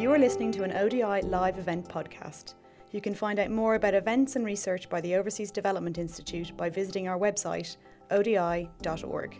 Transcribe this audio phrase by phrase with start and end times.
[0.00, 2.54] You are listening to an ODI live event podcast.
[2.90, 6.70] You can find out more about events and research by the Overseas Development Institute by
[6.70, 7.76] visiting our website,
[8.10, 9.36] odi.org.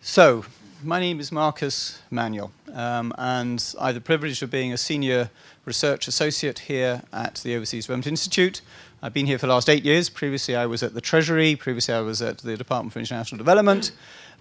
[0.00, 0.44] So,
[0.84, 5.30] my name is Marcus Manuel, um, and I have the privilege of being a senior
[5.64, 8.60] research associate here at the Overseas Development Institute.
[9.02, 10.08] I've been here for the last eight years.
[10.08, 11.56] Previously, I was at the Treasury.
[11.56, 13.92] Previously, I was at the Department for International Development.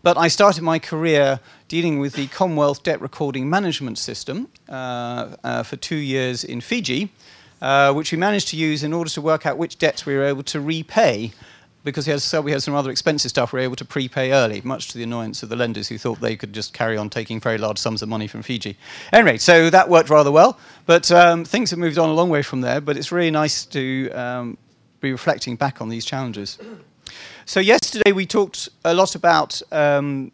[0.03, 5.63] But I started my career dealing with the Commonwealth Debt Recording Management System uh, uh,
[5.63, 7.09] for two years in Fiji,
[7.61, 10.25] uh, which we managed to use in order to work out which debts we were
[10.25, 11.31] able to repay
[11.83, 14.87] because so we had some rather expensive stuff, we were able to prepay early, much
[14.89, 17.57] to the annoyance of the lenders who thought they could just carry on taking very
[17.57, 18.77] large sums of money from Fiji.
[19.11, 22.41] Anyway, so that worked rather well, but um, things have moved on a long way
[22.41, 24.57] from there, but it's really nice to um,
[25.01, 26.57] be reflecting back on these challenges.
[27.45, 30.31] So yesterday we talked a lot about um,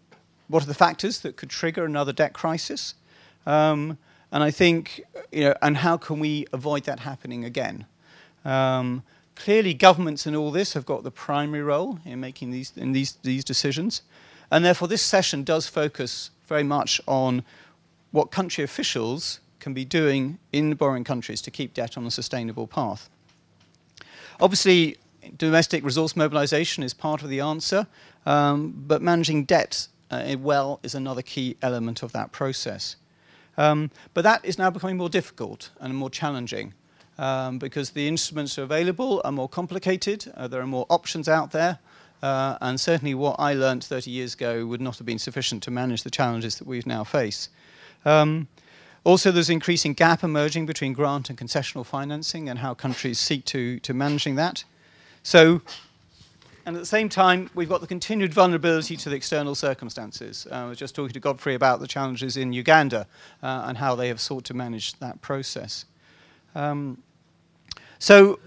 [0.50, 2.94] what are the factors that could trigger another debt crisis,
[3.48, 3.98] um,
[4.32, 7.88] and I think, you know, and how can we avoid that happening again?
[9.40, 13.14] Clearly, governments in all this have got the primary role in making these, in these,
[13.24, 14.02] these decisions.
[14.52, 17.44] And therefore, this session does focus very much on
[18.12, 22.68] what country officials can be doing in borrowing countries to keep debt on a sustainable
[22.68, 23.10] path.
[24.42, 24.98] Obviously,
[25.38, 27.88] domestic resource mobilization is part of the answer,
[28.26, 32.98] um, but managing debt uh, well is another key element of that process.
[33.58, 36.74] Um, but that is now becoming more difficult and more challenging
[37.20, 41.52] um, because the instruments are available are more complicated, uh, there are more options out
[41.52, 41.78] there,
[42.24, 45.72] uh, and certainly what I learned 30 years ago would not have been sufficient to
[45.72, 47.50] manage the challenges that we now face.
[48.06, 48.48] Um,
[49.04, 53.80] also, there's increasing gap emerging between grant and concessional financing and how countries seek to,
[53.82, 54.64] to managing that.
[55.24, 55.62] So,
[56.66, 60.48] and at the same time, we've got the continued vulnerability to the external circumstances.
[60.50, 63.08] Uh, I was just talking to Godfrey about the challenges in Uganda
[63.44, 65.86] uh, and how they have sought to manage that process.
[66.56, 67.02] Um,
[68.00, 68.40] so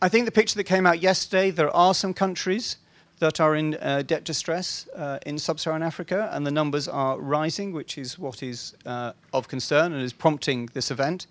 [0.00, 2.76] I think the picture that came out yesterday, there are some countries
[3.20, 7.72] that are in uh, debt distress uh, in sub-Saharan Africa, and the numbers are rising,
[7.72, 11.26] which is what is uh, of concern and is prompting this event.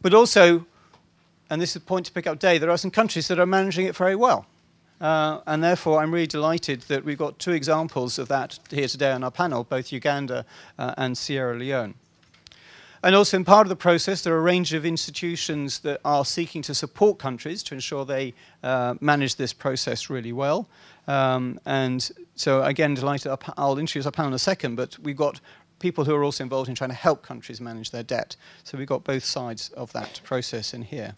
[0.00, 0.64] But also,
[1.50, 3.46] and this is a point to pick up today, there are some countries that are
[3.46, 4.46] managing it very well.
[5.00, 9.12] Uh, and therefore, I'm really delighted that we've got two examples of that here today
[9.12, 10.44] on our panel, both Uganda
[10.78, 11.94] uh, and Sierra Leone.
[13.02, 16.24] And also, in part of the process, there are a range of institutions that are
[16.24, 20.68] seeking to support countries to ensure they uh, manage this process really well.
[21.06, 25.40] Um, and so, again, delighted, I'll introduce our panel in a second, but we've got
[25.78, 28.36] people who are also involved in trying to help countries manage their debt.
[28.64, 31.14] So we've got both sides of that process in here.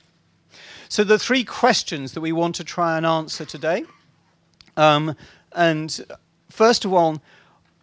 [0.88, 3.84] So the three questions that we want to try and answer today.
[4.76, 5.14] Um,
[5.52, 6.04] and
[6.50, 7.22] first of all,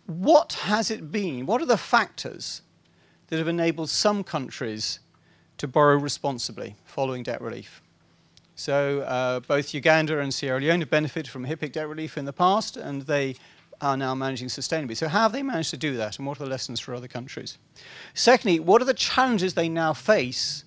[0.06, 1.46] what has it been?
[1.46, 2.62] What are the factors
[3.28, 5.00] that have enabled some countries
[5.58, 7.82] to borrow responsibly following debt relief.
[8.56, 12.34] So uh, both Uganda and Sierra Leone have benefited from HIPC debt relief in the
[12.34, 13.36] past, and they
[13.82, 14.98] are now managing sustainably.
[14.98, 17.08] So how have they managed to do that, and what are the lessons for other
[17.08, 17.58] countries?
[18.14, 20.64] Secondly, what are the challenges they now face,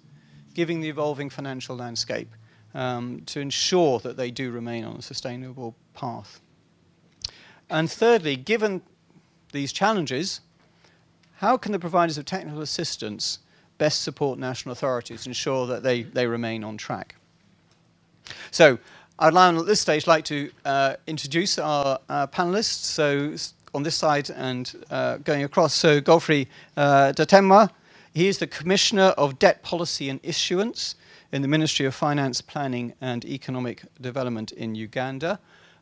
[0.55, 2.31] given the evolving financial landscape,
[2.75, 6.41] um, to ensure that they do remain on a sustainable path?
[7.69, 8.83] And thirdly, given
[9.53, 10.41] these challenges,
[11.41, 13.39] how can the providers of technical assistance
[13.79, 17.15] best support national authorities to ensure that they, they remain on track?
[18.51, 18.79] So
[19.19, 22.85] I'd now at this stage like to uh, introduce our uh, panelists.
[22.85, 23.35] So
[23.75, 26.47] on this side and uh, going across, so Godfrey
[26.77, 27.71] uh, Datemwa,
[28.13, 30.97] he is the Commissioner of Debt Policy and Issuance
[31.33, 35.41] in the Ministry of Finance, Planning and Economic Development in Uganda.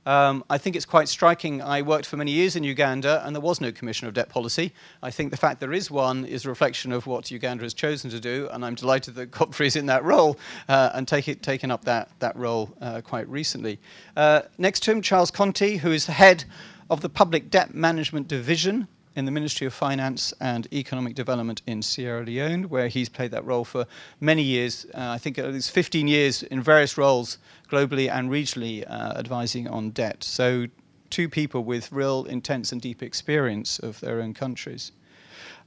[0.08, 1.60] Um, I think it's quite striking.
[1.60, 4.72] I worked for many years in Uganda, and there was no Commissioner of Debt Policy.
[5.02, 8.08] I think the fact there is one is a reflection of what Uganda has chosen
[8.12, 11.42] to do, and I'm delighted that Godfrey is in that role uh, and take it,
[11.42, 13.78] taken up that, that role uh, quite recently.
[14.16, 16.46] Uh, next to him, Charles Conti, who is the head
[16.88, 18.88] of the Public Debt Management Division
[19.18, 23.44] in the Ministry of Finance and Economic Development in Sierra Leone, where he's played that
[23.44, 23.84] role for
[24.20, 24.86] many years.
[24.94, 27.38] Uh, I think at least 15 years in various roles
[27.68, 30.22] globally and regionally uh, advising on debt.
[30.22, 30.66] So,
[31.10, 34.92] two people with real intense and deep experience of their own countries.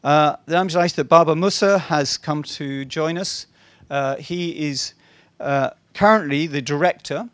[0.02, 3.48] Uh, I'm delighted that Baba Musa has come to join us.
[3.90, 4.94] Uh, he is
[5.42, 7.30] uh, currently the director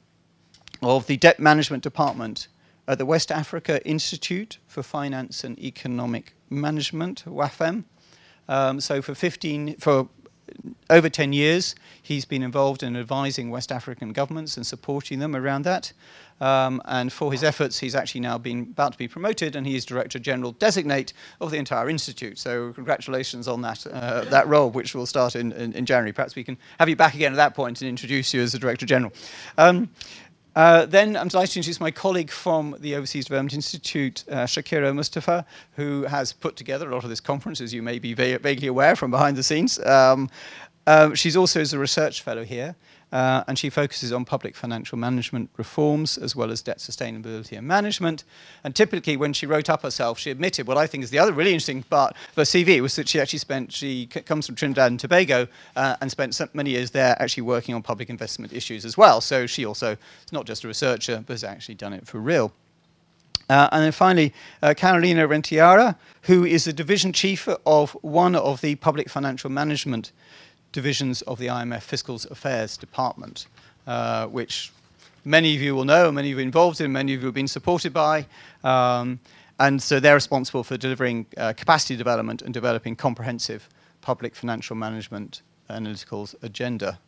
[0.81, 2.47] of the Debt Management Department
[2.87, 7.83] at the West Africa Institute for Finance and Economic Management, WAIFEM.
[8.47, 10.07] Um, so for 15, for
[10.89, 15.63] over 10 years, he's been involved in advising West African governments and supporting them around
[15.63, 15.91] that.
[16.39, 19.75] Um, and for his efforts, he's actually now been about to be promoted, and he
[19.75, 21.11] is Director General designate
[21.41, 22.37] of the entire institute.
[22.37, 26.13] So congratulations on that uh, that role, which will start in, in, in, January.
[26.13, 28.59] Perhaps we can have you back again at that point and introduce you as the
[28.59, 29.11] Director General.
[29.57, 29.89] Um,
[30.57, 34.91] uh, then I'm delighted to introduce my colleague from the Overseas Development Institute, uh, Shakira
[34.91, 38.39] Mustafa, who has put together a lot of this conference, as you may be va
[38.39, 39.77] vaguely aware from behind the scenes.
[39.85, 40.31] Um,
[40.87, 42.75] uh, she's also as a research fellow here.
[43.11, 47.65] Uh, and she focuses on public financial management reforms as well as debt sustainability and
[47.65, 48.25] management.
[48.65, 51.31] And typically, when she wrote up herself, she admitted what I think is the other
[51.31, 54.91] really interesting part of her CV was that she actually spent, she comes from Trinidad
[54.91, 58.97] and Tobago uh, and spent many years there actually working on public investment issues as
[58.97, 59.21] well.
[59.21, 62.51] So she also is not just a researcher, but has actually done it for real.
[63.49, 68.59] Uh, and then finally, uh, Carolina Rentería, who is the division chief of one of
[68.59, 70.11] the public financial management
[70.77, 73.47] divisions of the IMF Fiscal Affairs Department,
[73.87, 74.71] uh, which
[75.25, 77.47] many of you will know, many of you involved in, many of you have been
[77.47, 78.27] supported by.
[78.63, 79.19] Um,
[79.57, 83.67] and so they're responsible for delivering uh, capacity development and developing comprehensive
[84.01, 86.99] public financial management analytical agenda.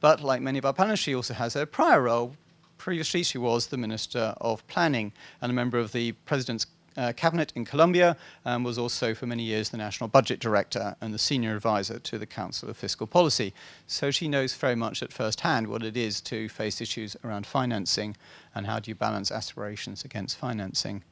[0.00, 2.36] But like many of our panelists, she also has a prior role.
[2.76, 6.66] Previously, she was the Minister of Planning and a member of the President's
[6.98, 11.14] uh, cabinet in Colombia and was also for many years the National Budget Director and
[11.14, 13.54] the Senior Advisor to the Council of Fiscal Policy.
[13.86, 17.46] So she knows very much at first hand what it is to face issues around
[17.46, 18.16] financing
[18.54, 21.04] and how do you balance aspirations against financing.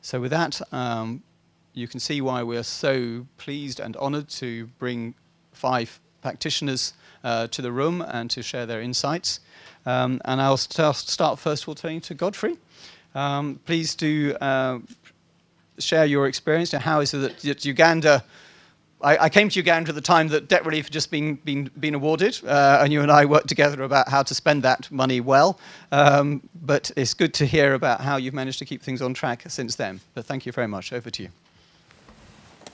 [0.00, 1.22] So with that, um,
[1.74, 5.14] you can see why we're so pleased and honored to bring
[5.52, 9.40] five practitioners uh, to the room and to share their insights.
[9.84, 12.56] Um, and I'll st start first of all turning to Godfrey.
[13.14, 14.78] Um, please do uh,
[15.82, 18.24] share your experience and how is it that, that Uganda
[19.02, 21.70] I, I, came to Uganda at the time that debt relief had just been, been,
[21.80, 25.20] been awarded, uh, and you and I worked together about how to spend that money
[25.20, 25.58] well.
[25.90, 29.42] Um, but it's good to hear about how you've managed to keep things on track
[29.48, 30.00] since then.
[30.14, 30.92] But thank you very much.
[30.92, 31.28] Over to you.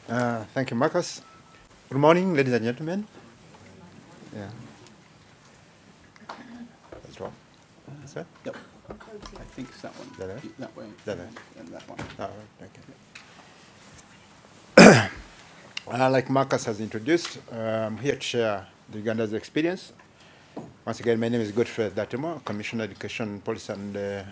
[0.09, 1.23] Uh, thank you, Marcus.
[1.89, 3.07] Good morning, ladies and gentlemen.
[4.35, 4.49] Yeah.
[6.91, 7.33] That's right.
[8.05, 8.27] Sir?
[8.45, 8.57] Yep.
[8.91, 10.09] I think it's that one.
[10.19, 10.51] That way?
[10.59, 10.87] That way.
[11.07, 11.29] That way.
[11.59, 11.99] And that one.
[12.19, 12.98] All right, okay.
[15.89, 19.93] uh, like Marcus has introduced, I'm here to share the Uganda's experience.
[20.87, 24.23] Once again, my name is Godfrey Datemo, Commissioner Education Policy and uh,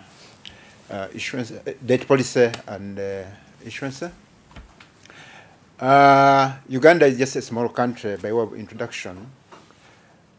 [0.89, 3.23] uh, Issuance, uh, Policy and uh,
[3.65, 4.03] Issuance.
[5.79, 9.29] Uh, Uganda is just a small country by way of introduction,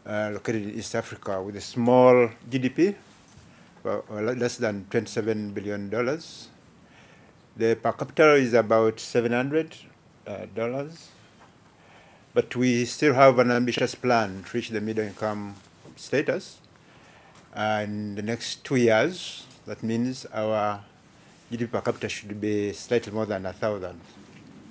[0.07, 2.95] located in East Africa with a small GDP
[3.83, 6.47] well, less than 27 billion dollars.
[7.57, 9.88] The per capita is about 700 uh,
[10.55, 11.09] dollars,
[12.33, 15.55] but we still have an ambitious plan to reach the middle income
[15.95, 16.57] status.
[17.53, 20.81] And the next two years, that means our
[21.51, 23.99] GDP per capita should be slightly more than a thousand.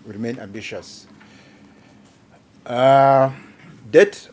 [0.06, 1.06] We remain ambitious.
[2.64, 3.30] Uh,
[3.90, 4.28] debt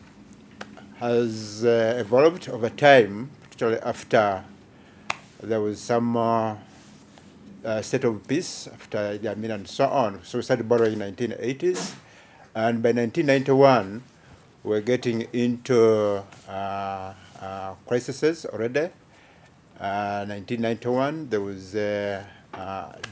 [0.98, 4.44] has uh, evolved over time, particularly after
[5.42, 6.56] there was some uh,
[7.66, 10.22] uh, state of peace after the Amin and so on.
[10.22, 11.94] So we started borrowing in 1980s.
[12.54, 14.02] And by 1991,
[14.62, 18.88] we we're getting into uh, uh, crises already.
[19.78, 22.24] 1991, uh, there was uh,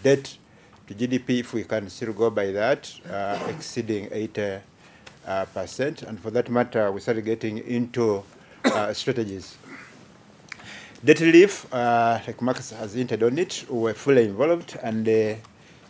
[0.02, 0.38] debt
[0.87, 2.92] to GDP, if we can still go by that,
[3.49, 4.61] exceeding 80
[5.52, 6.02] percent.
[6.02, 8.23] And for that matter, we started getting into
[8.92, 9.56] strategies
[11.04, 15.34] Debt relief, uh, like Marcus has hinted on it, we were fully involved, and uh,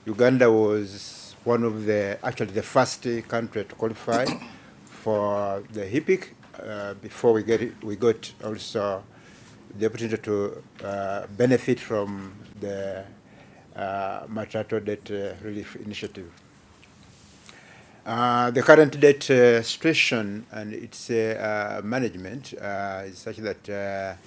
[0.06, 4.24] Uganda was one of the, actually the first country to qualify
[4.86, 9.04] for the HIPC uh, before we get it, we got also
[9.78, 13.04] the opportunity to uh, benefit from the
[13.76, 16.28] uh, Debt uh, Relief Initiative.
[18.04, 24.18] Uh, the current debt uh, situation and its uh, management is such that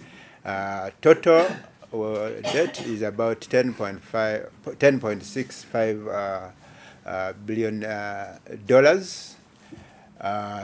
[0.48, 1.46] uh, total
[1.94, 4.00] uh, debt is about 10.5,
[4.64, 7.82] 10.65 uh, uh, billion
[8.66, 9.36] dollars.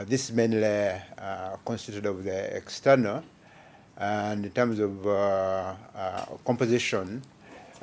[0.06, 1.00] This is mainly
[1.66, 3.22] constituted of the external,
[3.98, 5.76] and in terms of
[6.46, 7.22] composition,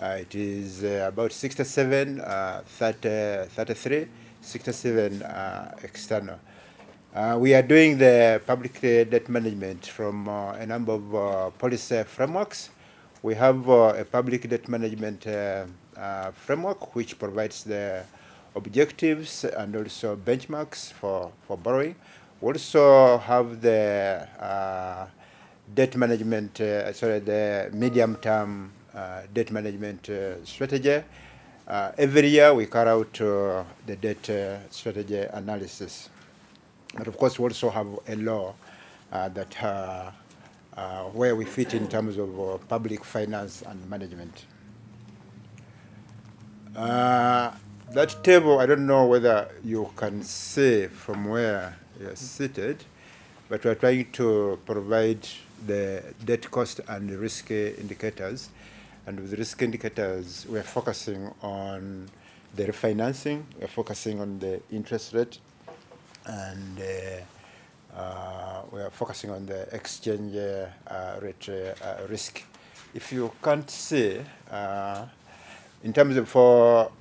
[0.02, 4.08] it is about 67, uh, 30, 33,
[4.42, 6.40] 67 uh, external.
[7.14, 12.02] Uh, we are doing the public debt management from uh, a number of uh, policy
[12.04, 12.70] frameworks.
[13.22, 15.66] We have uh, a public debt management uh,
[15.98, 18.06] uh, framework which provides the
[18.56, 21.96] objectives and also benchmarks for, for borrowing.
[22.40, 25.08] We also have the uh,
[25.76, 31.04] debt management, uh, sorry, the medium-term uh, debt management uh, strategy.
[31.68, 36.08] Uh, every year we carry out uh, the debt uh, strategy analysis.
[36.96, 38.54] But of course, we also have a law
[39.12, 40.12] uh, that uh,
[40.76, 44.46] uh, where we fit in terms of uh, public finance and management.
[46.76, 47.52] Uh,
[47.92, 52.84] that table, I don't know whether you can see from where you're seated,
[53.50, 55.28] but we're trying to provide
[55.68, 58.50] the debt cost and risk indicators.
[59.06, 62.10] And with the risk indicators, we're focusing on
[62.56, 65.40] the refinancing, we're focusing on the interest rate,
[66.26, 71.50] and uh, uh, we are focusing on the exchange uh, rate
[72.10, 72.44] risk.
[72.94, 74.20] If you can't see,
[75.84, 76.92] in terms of for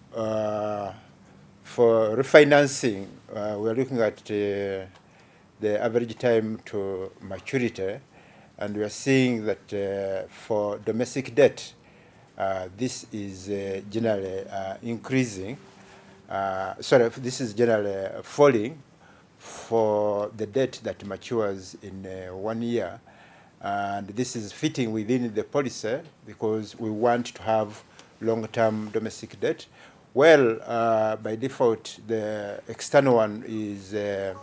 [1.63, 4.87] for refinancing, uh, we are looking at uh,
[5.61, 8.01] the average time to maturity,
[8.59, 11.73] and we are seeing that uh, for domestic debt,
[12.77, 13.47] this is
[13.91, 14.45] generally
[14.83, 15.57] increasing.
[16.81, 18.83] Sorry, this is generally falling
[19.41, 23.01] for the debt that matures in uh, one year.
[23.63, 27.83] And this is fitting within the policy because we want to have
[28.21, 29.65] long-term domestic debt.
[30.13, 34.35] Well, uh, by default, the external one is uh,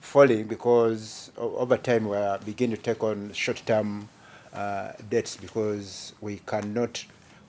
[0.00, 4.08] falling because over time we are beginning to take on short-term
[4.52, 7.02] uh, debts because we cannot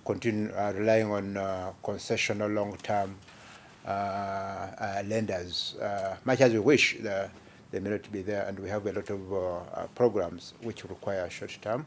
[0.06, 3.18] continue uh, relying on uh, concessional long-term
[3.86, 5.76] lenders.
[5.82, 7.30] Uh, much as we wish, the,
[7.72, 10.84] they may not be there, and we have a lot of uh, uh, programs which
[10.86, 11.86] require short-term.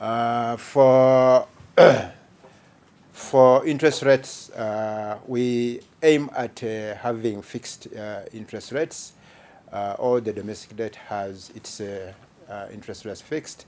[0.00, 1.46] Uh, for
[3.12, 9.12] for interest rates, uh, we aim at uh, having fixed uh, interest rates.
[9.72, 12.12] Uh, all the domestic debt has its uh,
[12.48, 13.66] uh, interest rates fixed.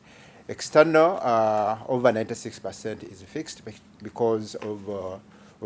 [0.49, 5.17] External, uh, over 96% is fixed bec- because of uh,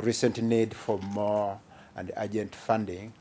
[0.02, 1.58] recent need for more
[1.96, 3.12] and urgent funding.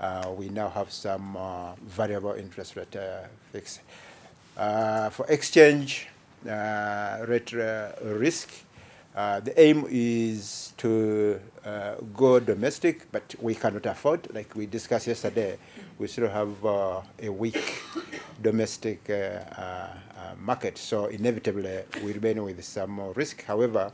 [0.00, 3.20] Uh, we now have some uh, variable interest rate uh,
[3.52, 3.80] fixed.
[4.56, 6.08] Uh, for exchange
[6.48, 8.50] uh, rate uh, risk,
[9.14, 11.38] the aim is to
[12.16, 15.56] go domestic, but we cannot afford, like we discussed yesterday,
[15.98, 17.80] we still have a weak
[18.42, 19.08] domestic
[20.40, 20.78] market.
[20.78, 23.44] So inevitably, we remain with some risk.
[23.44, 23.92] However,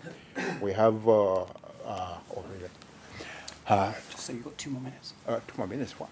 [0.63, 1.05] we have
[1.89, 2.45] uh, uh, oh,
[3.67, 5.15] uh, Just so you've got two more minutes.
[5.27, 5.99] uh, two more minutes.
[5.99, 6.09] Wow.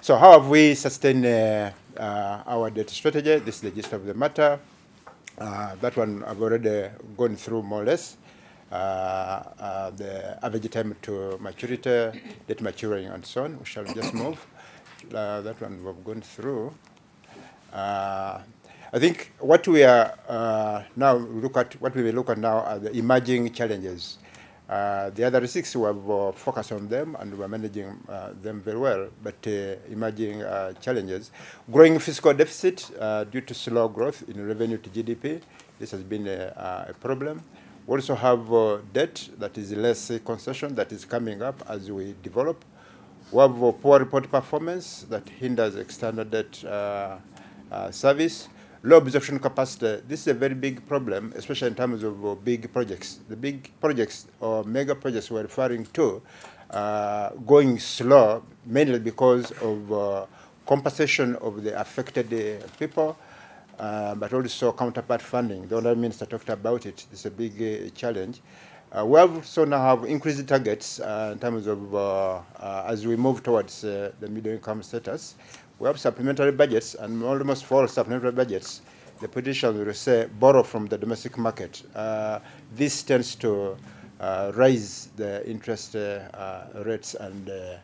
[0.00, 3.38] So how have we sustained uh, uh, our debt strategy?
[3.38, 4.58] This is the gist of the matter.
[5.38, 8.16] Uh, that one I've already gone through more or less.
[8.70, 12.18] Uh, uh, the average time to maturity,
[12.48, 13.58] debt maturing, and so on.
[13.58, 14.44] We shall just move.
[15.14, 16.72] Uh, that one we've gone through.
[17.72, 18.40] Uh,
[18.94, 22.58] I think what we are uh, now look at, what we will look at now
[22.60, 24.18] are the emerging challenges.
[24.68, 29.08] Uh, the other six were, focused on them and we're managing uh, them very well,
[29.22, 31.30] but uh, emerging uh, challenges.
[31.70, 35.42] Growing fiscal deficit uh, due to slow growth in revenue to GDP,
[35.78, 37.42] this has been a, a problem.
[37.86, 38.48] We also have
[38.92, 42.64] debt that is less concession that is coming up as we develop.
[43.32, 46.54] We have poor report performance that hinders external debt
[47.90, 48.48] service.
[48.84, 50.02] Low absorption capacity.
[50.08, 53.20] This is a very big problem, especially in terms of uh, big projects.
[53.28, 56.20] The big projects or mega projects we're referring to
[56.68, 60.26] uh, going slow, mainly because of uh,
[60.66, 63.16] compensation of the affected uh, people,
[63.78, 65.68] uh, but also counterpart funding.
[65.68, 67.06] The other minister talked about it.
[67.12, 68.40] It's a big uh, challenge.
[69.04, 71.94] We also now have increased targets in terms of
[72.60, 75.36] as we move towards the middle income status.
[75.82, 78.82] We have supplementary budgets, and almost all supplementary budgets,
[79.20, 81.82] the politicians will say borrow from the domestic market.
[81.92, 82.38] Uh,
[82.72, 83.76] this tends to
[84.20, 87.78] uh, raise the interest uh, uh, rates and uh,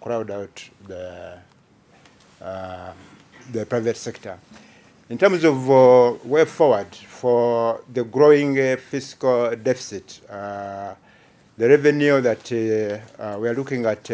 [0.00, 1.38] crowd out the
[2.42, 2.92] uh,
[3.52, 4.36] the private sector.
[5.08, 5.68] In terms of
[6.26, 14.10] way forward for the growing fiscal deficit, the revenue that we are looking at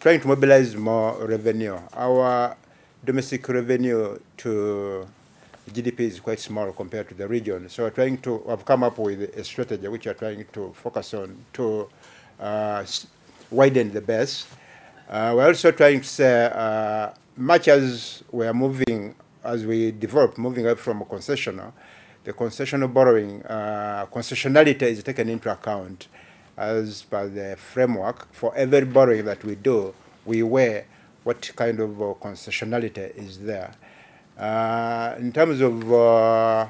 [0.00, 1.76] trying to mobilize more revenue.
[1.92, 2.56] Our
[3.04, 5.06] domestic revenue to
[5.70, 7.68] GDP is quite small compared to the region.
[7.68, 11.14] So we're trying to have come up with a strategy which we're trying to focus
[11.14, 11.88] on to
[12.38, 12.84] uh,
[13.50, 14.46] widen the base.
[15.08, 20.38] Uh, we're also trying to say, uh, much as we are moving, as we develop,
[20.38, 21.72] moving up from a concessional,
[22.22, 26.06] the concessional borrowing, uh, concessionality is taken into account
[26.58, 28.32] as per the framework.
[28.34, 29.94] For every borrowing that we do,
[30.26, 30.84] we weigh
[31.22, 33.72] what kind of uh, concessionality is there.
[34.36, 36.66] Uh, in terms of uh, uh,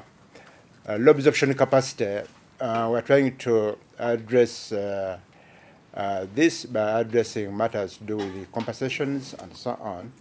[0.99, 2.27] low absorption capacity,
[2.61, 5.17] uh, we're trying to address uh,
[5.93, 10.11] uh, this by addressing matters to do with the compensations and so on.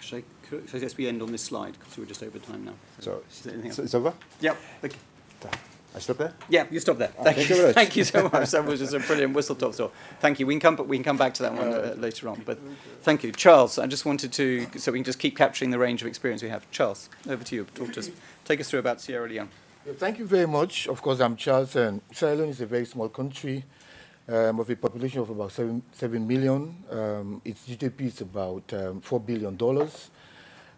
[0.00, 2.64] Should I, could I suggest we end on this slide because we're just over time
[2.64, 2.74] now?
[3.00, 4.12] So, Is there anything so it's over?
[4.40, 4.56] Yep.
[4.84, 4.98] Okay.
[5.94, 6.32] I stop there?
[6.48, 7.12] Yeah, you stop there.
[7.18, 7.54] Oh, Thank, thank you.
[7.54, 7.74] you very much.
[7.84, 8.50] Thank you so much.
[8.50, 9.92] That was just a brilliant whistle top tour.
[10.20, 10.46] Thank you.
[10.46, 10.88] We can come.
[10.88, 12.42] We can come back to that one uh, later on.
[12.44, 12.58] But
[13.02, 13.78] thank you, Charles.
[13.78, 16.48] I just wanted to, so we can just keep capturing the range of experience we
[16.48, 16.68] have.
[16.72, 17.64] Charles, over to you.
[17.74, 18.10] Talk to us.
[18.44, 19.48] Take us through about Sierra Leone.
[19.98, 20.88] Thank you very much.
[20.88, 23.64] Of course, I'm Charles, and Sierra Leone is a very small country
[24.28, 26.74] um, of a population of about seven, seven million.
[26.90, 30.10] Um, its GDP is about um, four billion dollars.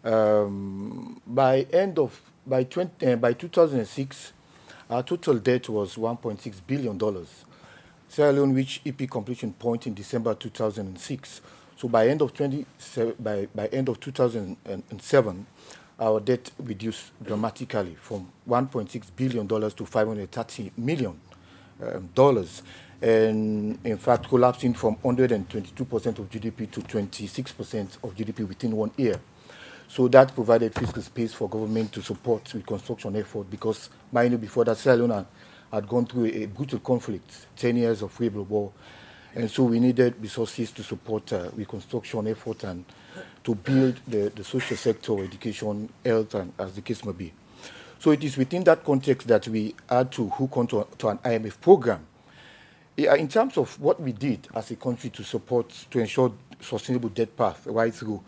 [0.03, 4.33] Um, by end of by 20, uh, by 2006,
[4.89, 7.45] our total debt was 1.6 billion dollars.
[8.09, 11.41] Sierra Leone reached EP completion point in December 2006.
[11.75, 12.65] So by end of 20,
[13.19, 15.45] by, by end of 2007,
[15.99, 21.19] our debt reduced dramatically from 1.6 billion dollars to 530 million
[21.81, 22.63] um, dollars,
[23.01, 28.75] and in fact collapsing from 122 percent of GDP to 26 percent of GDP within
[28.75, 29.19] one year.
[29.89, 34.65] So that provided fiscal space for government to support reconstruction effort because mind you, before
[34.65, 35.25] that Sierra Leone
[35.71, 38.71] had, gone through a, brutal conflict, 10 years of civil war,
[39.33, 42.83] and so we needed resources to support uh, reconstruction effort and
[43.43, 47.31] to build the, the social sector, education, health, and as the case may be.
[47.99, 51.59] So it is within that context that we had to hook onto to an IMF
[51.61, 52.05] program.
[52.97, 57.35] In terms of what we did as a country to support, to ensure sustainable debt
[57.37, 58.23] path right through,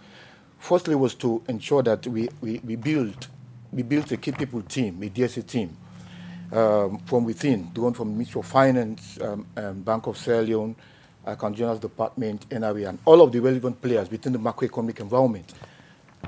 [0.60, 3.28] firstly was to ensure that we, we, we build
[3.72, 5.76] we built a key people team, a DSA team,
[6.52, 10.76] um, from within, drawn from Ministry of Finance, um, um, Bank of Sierra Leone,
[11.26, 15.54] Account General's Department, NRA, and all of the relevant players within the macroeconomic environment.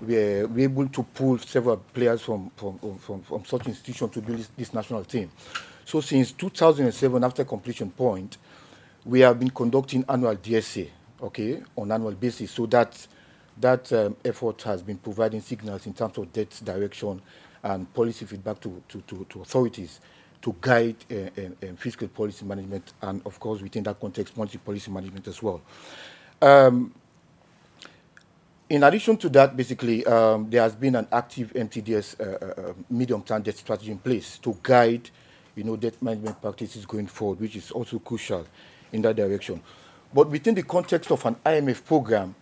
[0.02, 4.12] We were, we were able to pull several players from, from, from, from such institutions
[4.12, 5.32] to build this, this national team.
[5.86, 8.38] So since 2007, after completion point,
[9.04, 10.88] we have been conducting annual DSA,
[11.24, 12.52] okay, on annual basis.
[12.52, 13.08] So that
[13.62, 17.22] that um, effort has been providing signals in terms of debt direction
[17.64, 20.00] and policy feedback to, to, to, to authorities
[20.42, 21.20] to guide uh, uh,
[21.64, 25.62] uh, fiscal policy management and, of course, within that context, monetary policy management as well.
[26.42, 26.94] Um,
[28.70, 33.42] in addition to that, basically, um, there has been an active MTDS uh, uh, medium-term
[33.44, 35.10] debt strategy in place to guide,
[35.56, 38.48] you know, debt management practices going forward, which is also crucial
[38.94, 39.62] in that direction.
[40.14, 42.34] But within the context of an IMF program,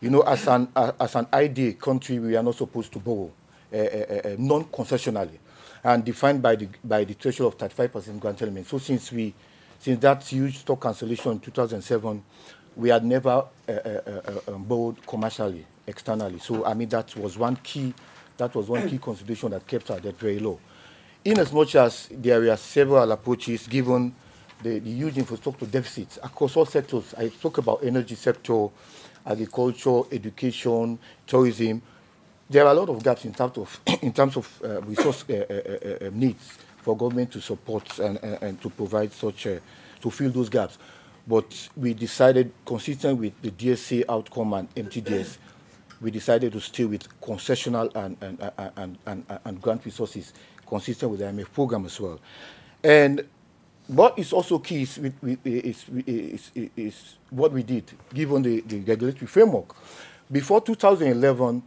[0.00, 3.30] you know, as an as an IDA country, we are not supposed to borrow
[3.72, 5.38] uh, non-concessionally,
[5.84, 8.66] and defined by the by the threshold of 35% grant element.
[8.66, 9.34] So since we
[9.78, 12.22] since that huge stock cancellation in 2007,
[12.76, 13.44] we had never
[14.48, 16.38] um, borrowed commercially externally.
[16.38, 17.92] So I mean that was one key
[18.36, 20.60] that was one key consideration that kept our debt very low.
[21.24, 24.14] In as much as there were several approaches given
[24.62, 27.14] the, the huge infrastructure deficits across all sectors.
[27.14, 28.68] I spoke about energy sector,
[29.28, 31.82] agriculture, education, tourism.
[32.50, 35.34] There are a lot of gaps in terms of in terms of uh, resource uh,
[35.34, 39.58] uh, uh, needs for government to support and, and, and to provide such uh,
[40.00, 40.78] to fill those gaps.
[41.26, 45.36] But we decided, consistent with the DSA outcome and MTDS,
[46.00, 50.32] we decided to stay with concessional and and, and, and, and, and grant resources
[50.66, 52.18] consistent with the IMF program as well.
[52.82, 53.26] And
[53.88, 58.60] what is also key is, with- is, is, is, is what we did, given the,
[58.60, 59.74] the regulatory framework.
[60.30, 61.62] Before 2011,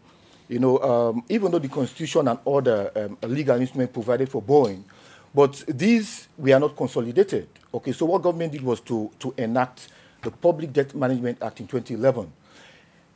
[0.48, 4.86] you know, um, even though the constitution and other um, legal instruments provided for borrowing,
[5.34, 7.48] but these we are not consolidated.
[7.74, 9.88] Okay, so what government did was to, to enact
[10.22, 12.32] the Public Debt Management Act in 2011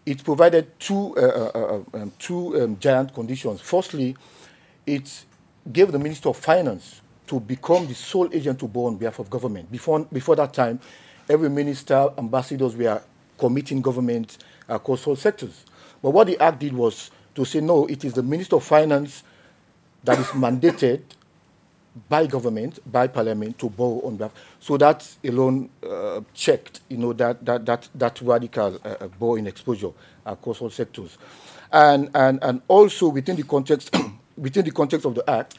[0.05, 3.59] it provided two, uh, uh, uh, um, two um, giant conditions.
[3.61, 4.15] Firstly,
[4.85, 5.25] it
[5.71, 9.29] gave the Minister of Finance to become the sole agent to borrow on behalf of
[9.29, 9.71] government.
[9.71, 10.79] Before, before that time,
[11.29, 13.01] every minister, ambassadors were
[13.37, 14.37] committing government
[14.69, 15.65] across all sectors.
[16.01, 19.23] But what the act did was to say, no, it is the Minister of Finance
[20.03, 21.01] that is mandated
[22.09, 24.33] by government, by parliament to borrow on behalf.
[24.59, 29.47] So that alone uh, checked, you know, that that that that radical uh, uh, borrowing
[29.47, 29.91] exposure
[30.25, 31.17] across all sectors,
[31.71, 33.95] and and and also within the context
[34.37, 35.57] within the context of the act,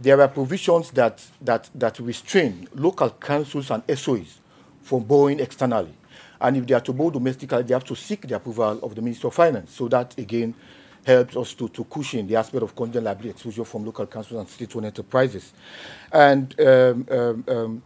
[0.00, 4.38] there are provisions that that that restrain local councils and SOEs
[4.82, 5.94] from borrowing externally,
[6.40, 9.02] and if they are to borrow domestically, they have to seek the approval of the
[9.02, 9.74] Minister of Finance.
[9.74, 10.54] So that again
[11.04, 14.48] helps us to, to cushion the aspect of contingent liability exposure from local councils and
[14.48, 15.52] state-owned enterprises.
[16.12, 17.82] And um, um, um,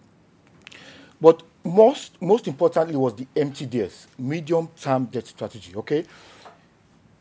[1.20, 6.04] but most, most importantly was the MTDS, medium-term debt strategy, okay?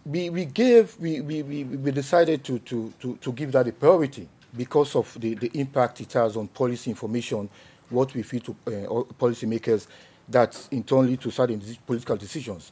[0.04, 4.28] We, we gave, we, we, we, decided to, to, to, to give that a priority
[4.56, 7.50] because of the, the impact it has on policy information,
[7.90, 8.72] what we feel to uh,
[9.20, 9.88] policymakers
[10.28, 12.72] that internally to certain political decisions.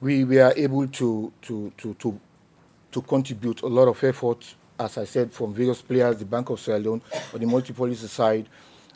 [0.00, 2.20] We, we are able to, to, to, to,
[2.92, 6.60] to contribute a lot of effort, as I said, from various players, the Bank of
[6.60, 7.02] Sierra Leone,
[7.34, 8.48] on the multi-policy side,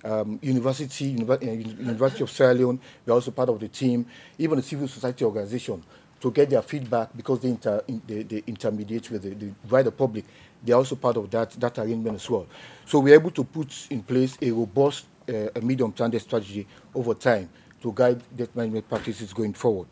[0.05, 4.07] um, university, Univer uh, University of Sierra Leone, we're also part of the team,
[4.39, 5.83] even the civil society organization,
[6.23, 9.91] to get their feedback because they, inter, in, they, they intermediate with the, the wider
[9.91, 10.25] public.
[10.65, 12.47] They're also part of that, that arrangement as well.
[12.87, 17.49] So we're able to put in place a robust uh, a medium-term strategy over time
[17.81, 19.89] to guide debt management practices going forward.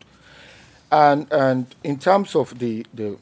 [0.91, 3.17] And, and in terms of the, the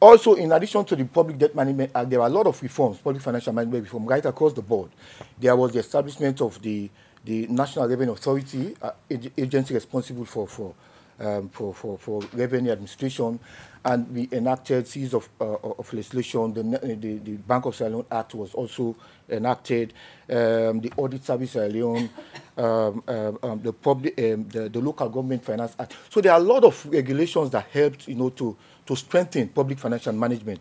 [0.00, 3.22] also, in addition to the Public Debt Management there are a lot of reforms, public
[3.22, 4.90] financial management reform, right across the board.
[5.38, 6.90] There was the establishment of the,
[7.24, 10.74] the National Revenue Authority, uh, agency responsible for, for,
[11.22, 13.38] um, for, for, for revenue administration,
[13.84, 16.52] and we enacted series of, uh, of legislation.
[16.52, 16.62] The,
[16.96, 18.94] the, the, Bank of Sierra Leone Act was also
[19.28, 19.92] enacted,
[20.28, 22.10] um, the Audit Service Sierra Leone,
[22.58, 25.94] um, um, um the, public, um, the, the Local Government Finance Act.
[26.10, 28.56] So there are a lot of regulations that helped, you know, to
[28.86, 30.60] to strengthen public financial management,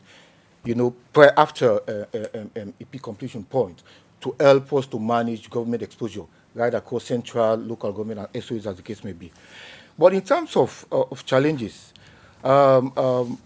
[0.63, 0.95] you know,
[1.38, 3.82] after uh, uh, EP completion point
[4.19, 8.76] to help us to manage government exposure right across central, local government, and SOEs as
[8.76, 9.32] the case may be.
[9.97, 11.93] But in terms of, uh, of challenges,
[12.43, 13.38] um, um,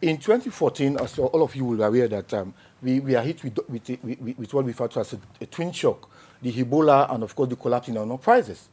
[0.00, 3.42] in 2014, as all of you will be aware that um, we, we are hit
[3.44, 6.10] with, with, with, with, what we refer to as a, a twin shock,
[6.42, 8.68] the Ebola and of course the collapse in our prices.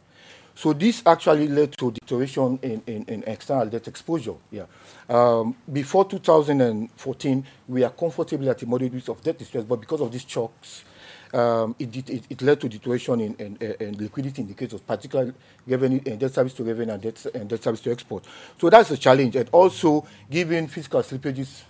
[0.56, 4.34] So this actually led to deterioration in, in, in external debt exposure.
[4.52, 4.66] Yeah.
[5.08, 10.02] Um, before 2014, we are comfortably at a moderate risk of debt distress, but because
[10.02, 10.84] of these shocks,
[11.34, 15.34] um, it, it, it, led to deterioration in, in, in, liquidity indicators, particularly
[15.68, 18.26] revenue and debt service to revenue and debt, and debt service to export.
[18.60, 19.36] So that's a challenge.
[19.36, 21.62] And also, given fiscal slippages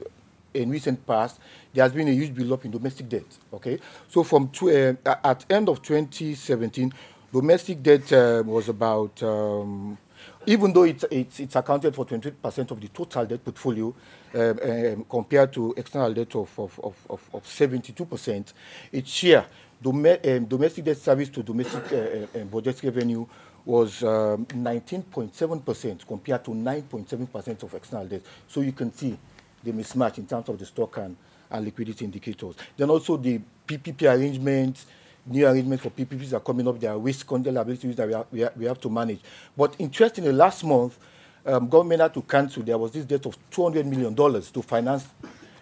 [0.53, 1.39] in recent past,
[1.73, 3.25] there has been a huge buildup in domestic debt.
[3.53, 4.93] Okay, so from uh,
[5.23, 6.93] at end of 2017,
[7.31, 9.95] Domestic debt uh, was about, um,
[10.47, 13.93] even though it's, it's, it's accounted for 20% of the total debt portfolio,
[14.33, 18.53] um, um, compared to external debt of, of, of, of 72%,
[18.91, 19.45] its share,
[19.85, 23.25] um, domestic debt service to domestic uh, uh, budget revenue
[23.65, 28.21] was 19.7% um, compared to 9.7% of external debt.
[28.47, 29.17] So you can see
[29.63, 31.15] the mismatch in terms of the stock and,
[31.51, 32.55] and liquidity indicators.
[32.77, 34.85] Then also the PPP arrangements,
[35.25, 36.79] new arrangements for PPPs are coming up.
[36.79, 39.19] There are risk control liabilities that we, are, we, are, we, have to manage.
[39.55, 40.97] But interestingly, last month,
[41.45, 42.63] um, government had to cancel.
[42.63, 45.07] There was this debt of $200 million to finance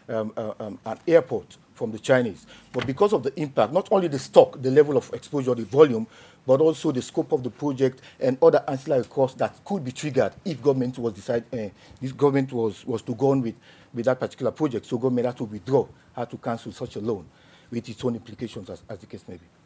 [0.09, 2.45] um, uh, um, an airport from the Chinese.
[2.73, 6.07] But because of the impact, not only the stock, the level of exposure, the volume,
[6.45, 10.33] but also the scope of the project and other ancillary costs that could be triggered
[10.45, 11.67] if government was decide, uh,
[12.01, 13.55] this government was, was to go on with,
[13.93, 14.85] with that particular project.
[14.85, 15.85] So government had to withdraw,
[16.15, 17.25] had to cancel such a loan
[17.69, 19.56] with its own implications as, as the case may be.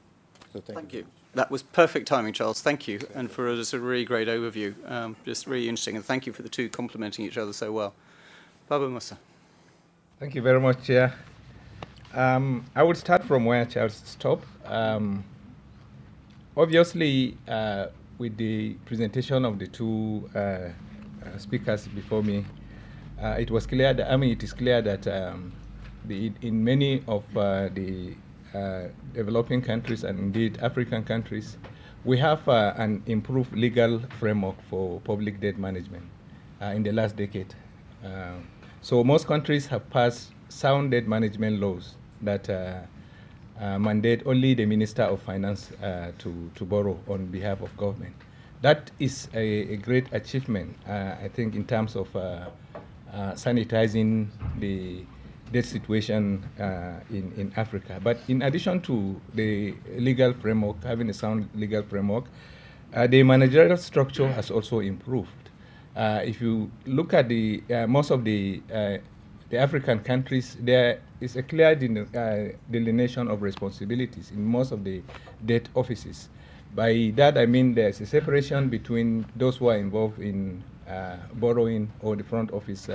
[0.54, 1.00] So thank, thank you.
[1.00, 1.06] you.
[1.34, 2.62] That was perfect timing, Charles.
[2.62, 3.00] Thank you.
[3.16, 4.74] And for just a really great overview.
[4.90, 5.96] Um, just really interesting.
[5.96, 7.94] And thank you for the two complementing each other so well.
[8.68, 9.18] Baba Musa.
[10.20, 11.14] Thank you very much, Chair.
[12.14, 14.46] Um, I would start from where Charles stopped.
[14.66, 15.24] Um,
[16.58, 17.88] obviously, uh,
[18.18, 20.72] with the presentation of the two uh, uh,
[21.38, 22.46] speakers before me,
[23.22, 25.54] uh, it was clear that, I mean, it is clear that um,
[26.06, 28.16] the, in many of uh, the
[28.54, 31.58] uh, developing countries and indeed African countries,
[32.04, 36.04] we have uh, an improved legal framework for public debt management
[36.62, 37.54] uh, in the last decade.
[38.04, 38.34] Uh,
[38.82, 42.50] so most countries have passed sound debt management laws that
[43.80, 45.72] mandate only the Minister of Finance
[46.18, 48.16] to, to borrow on behalf of government.
[48.62, 52.10] That is a, a great achievement, I think, in terms of
[53.14, 54.28] sanitizing
[54.60, 55.06] the
[55.52, 58.00] debt situation uh, in, in Africa.
[58.04, 62.26] But in addition to the legal framework, having a sound legal framework,
[62.94, 65.50] uh, the managerial structure has also improved.
[65.96, 68.98] Uh, if you look at the uh, most of the uh,
[69.50, 75.02] the African countries, there is a clear uh, delineation of responsibilities in most of the
[75.46, 76.30] debt offices.
[76.74, 80.64] By that I mean there's a separation between those who are involved in
[81.36, 82.90] borrowing or the front office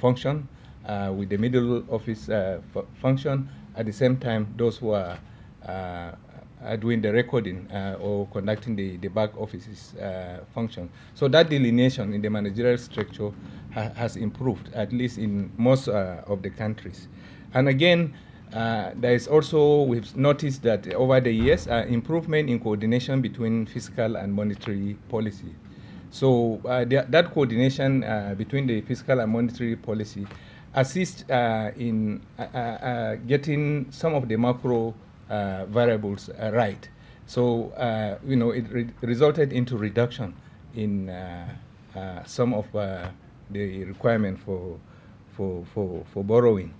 [0.00, 0.48] function
[1.16, 2.60] with the middle office uh,
[3.02, 3.48] function.
[3.76, 5.18] At the same time, those who are,
[5.66, 6.12] uh,
[6.64, 10.88] are doing the recording uh, or conducting the, the back office's uh, function.
[11.14, 13.30] So that delineation in the managerial structure
[13.74, 17.08] ha has improved, at least in most of the countries.
[17.54, 18.14] And again,
[18.54, 23.66] Uh, there is also, we've noticed that over the years, uh, improvement in coordination between
[23.66, 25.50] fiscal and monetary policy.
[26.10, 30.26] So uh, th that coordination uh, between the fiscal and monetary policy
[30.76, 34.94] assists uh, in uh, getting some of the macro
[35.28, 36.88] variables right.
[37.26, 37.72] So,
[38.24, 40.34] you know, it re resulted into reduction
[40.74, 41.10] in
[42.24, 42.66] some of
[43.50, 44.78] the requirement for,
[45.36, 46.72] for, for, for borrowing.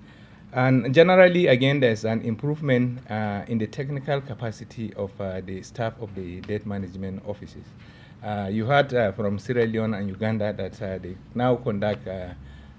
[0.53, 5.93] And generally, again, there's an improvement uh, in the technical capacity of uh, the staff
[6.01, 7.65] of the debt management offices.
[8.25, 12.09] Uh, you heard uh, from Sierra Leone and Uganda that uh, they now conduct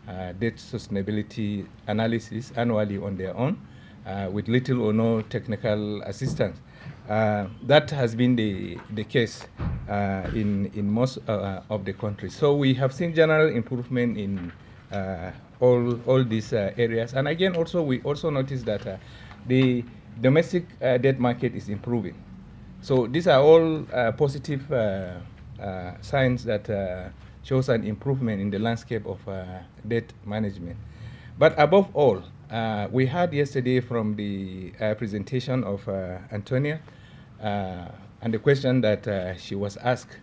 [0.08, 3.58] uh, debt sustainability analysis annually on their own
[4.32, 6.58] with little or no technical assistance.
[7.08, 9.44] that has been the, the case
[10.34, 12.34] in, in most of the countries.
[12.34, 14.52] So we have seen general improvement in
[15.60, 17.14] all all these uh, areas.
[17.14, 18.98] And again, also we also notice that uh,
[19.48, 19.84] the
[20.22, 22.16] domestic uh, debt market is improving.
[22.82, 25.16] So these are all uh, positive uh,
[25.62, 26.70] uh, signs that
[27.48, 29.46] shows an improvement in the landscape of uh,
[29.88, 30.76] debt management.
[31.40, 35.88] But above all, uh, we heard yesterday from the uh, presentation of
[36.32, 36.82] Antonia
[37.40, 40.18] and the question that she was asked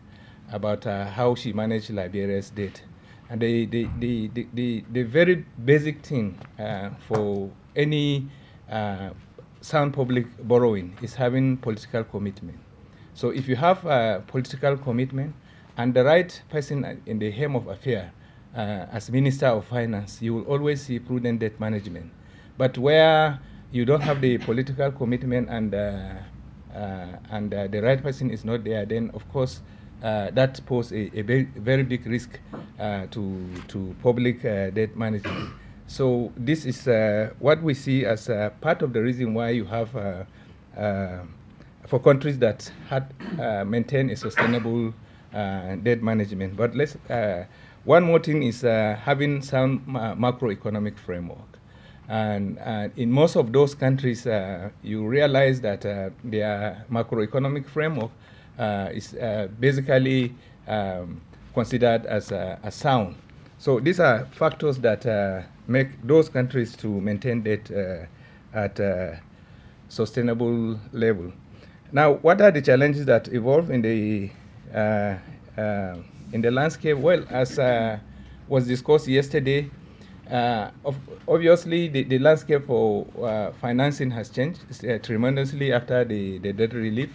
[0.53, 2.83] about how she managed Liberia's debt.
[3.31, 8.29] And the, the, the, the, the, very basic thing uh, for any
[8.71, 9.11] uh,
[9.63, 12.59] sound public borrowing is having political commitment.
[13.15, 15.35] So if you have a political commitment
[15.77, 18.13] and the right person in the helm of affair
[18.57, 22.11] uh, as Minister of Finance, you will always see prudent debt management.
[22.57, 23.41] But where
[23.73, 26.15] you don't have the political commitment and, uh,
[26.73, 29.61] uh, and uh, the right person is not there, then of course
[30.03, 32.39] uh, that poses a, a very, big risk
[33.11, 35.51] to, to public debt management.
[35.87, 36.87] So this is
[37.41, 38.29] what we see as
[38.61, 39.91] part of the reason why you have,
[41.87, 43.13] for countries that had
[43.67, 44.95] maintained a sustainable
[45.35, 46.57] debt management.
[46.57, 46.97] But let's,
[47.85, 49.81] one more thing is having some
[50.19, 51.55] macroeconomic framework.
[52.09, 58.11] And uh, in most of those countries, uh, you realize that uh, their macroeconomic framework
[58.59, 60.35] uh, is uh, basically
[60.69, 61.21] um,
[61.55, 63.17] considered as a, a, sound.
[63.59, 67.71] So these are factors that uh, make those countries to maintain debt
[68.53, 69.21] at a
[69.89, 71.33] sustainable level.
[71.93, 74.44] Now, what are the challenges that evolve in the uh, uh,
[74.75, 76.99] in the landscape?
[76.99, 77.99] Well, as uh,
[78.49, 79.71] was discussed yesterday,
[81.29, 83.07] obviously the, the landscape for
[83.61, 84.61] financing has changed
[85.03, 87.11] tremendously after the, the debt relief.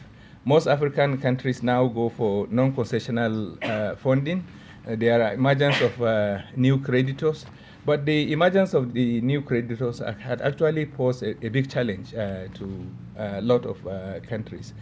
[0.45, 4.45] Most African countries now go for non-concessional uh, funding.
[4.87, 7.45] Uh, there are emergence of uh, new creditors,
[7.85, 12.47] but the emergence of the new creditors had actually posed a, a big challenge uh,
[12.53, 12.85] to
[13.17, 14.73] a lot of uh, countries.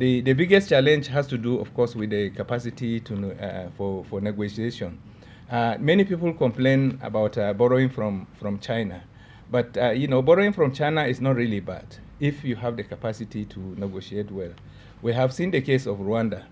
[0.00, 4.02] The, the biggest challenge has to do, of course, with the capacity to, uh, for,
[4.06, 4.98] for negotiation.
[5.78, 9.02] many people complain about borrowing from, from China,
[9.50, 11.84] but you know, borrowing from China is not really bad
[12.18, 14.52] if you have the capacity to negotiate well.
[15.02, 16.44] We have seen the case of Rwanda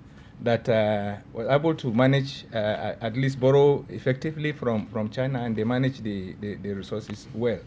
[0.42, 5.56] that uh, was able to manage, uh, at least borrow effectively from, from China, and
[5.56, 7.60] they manage the, the, the resources well.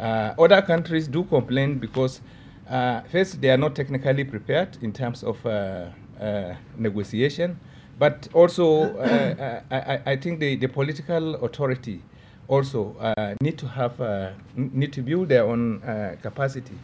[0.00, 2.22] Uh, other countries do complain because,
[2.68, 5.86] uh, first, they are not technically prepared in terms of uh,
[6.20, 7.58] uh, negotiation,
[7.98, 8.96] but also,
[9.70, 12.02] I, I, think the, the political authority
[12.46, 12.94] also
[13.40, 13.98] need to have
[14.56, 15.80] need to build their own
[16.22, 16.78] capacity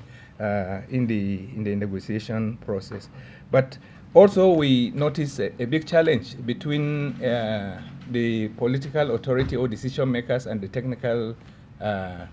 [0.91, 3.09] in the in the negotiation process.
[3.53, 3.79] But
[4.15, 10.47] also we notice a, a big challenge between uh, the political authority or decision makers
[10.47, 11.37] and the technical
[11.81, 12.27] uh,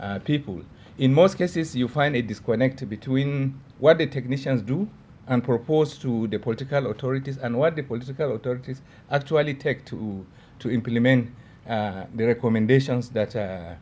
[0.00, 0.62] uh, people.
[0.98, 4.88] In most cases, you find a disconnect between what the technicians do
[5.28, 10.26] and propose to the political authorities and what the political authorities actually take to,
[10.58, 11.30] to implement
[11.68, 13.74] uh, the recommendations that, uh,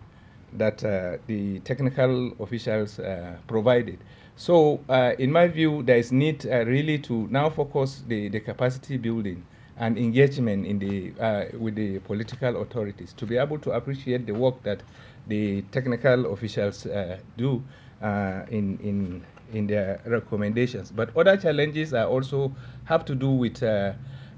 [0.53, 3.01] that uh, the technical officials
[3.47, 3.99] provided.
[4.37, 8.41] So uh, in my view, there is need uh, really to now focus the, the
[8.41, 9.43] capacity building
[9.79, 14.35] and engagement in the, uh, with the political authorities to be able to appreciate the
[14.35, 14.83] work that
[15.27, 17.63] the technical officials uh, do
[18.03, 20.91] uh, in, in, in their recommendations.
[20.91, 23.93] But other challenges are also have to do with uh,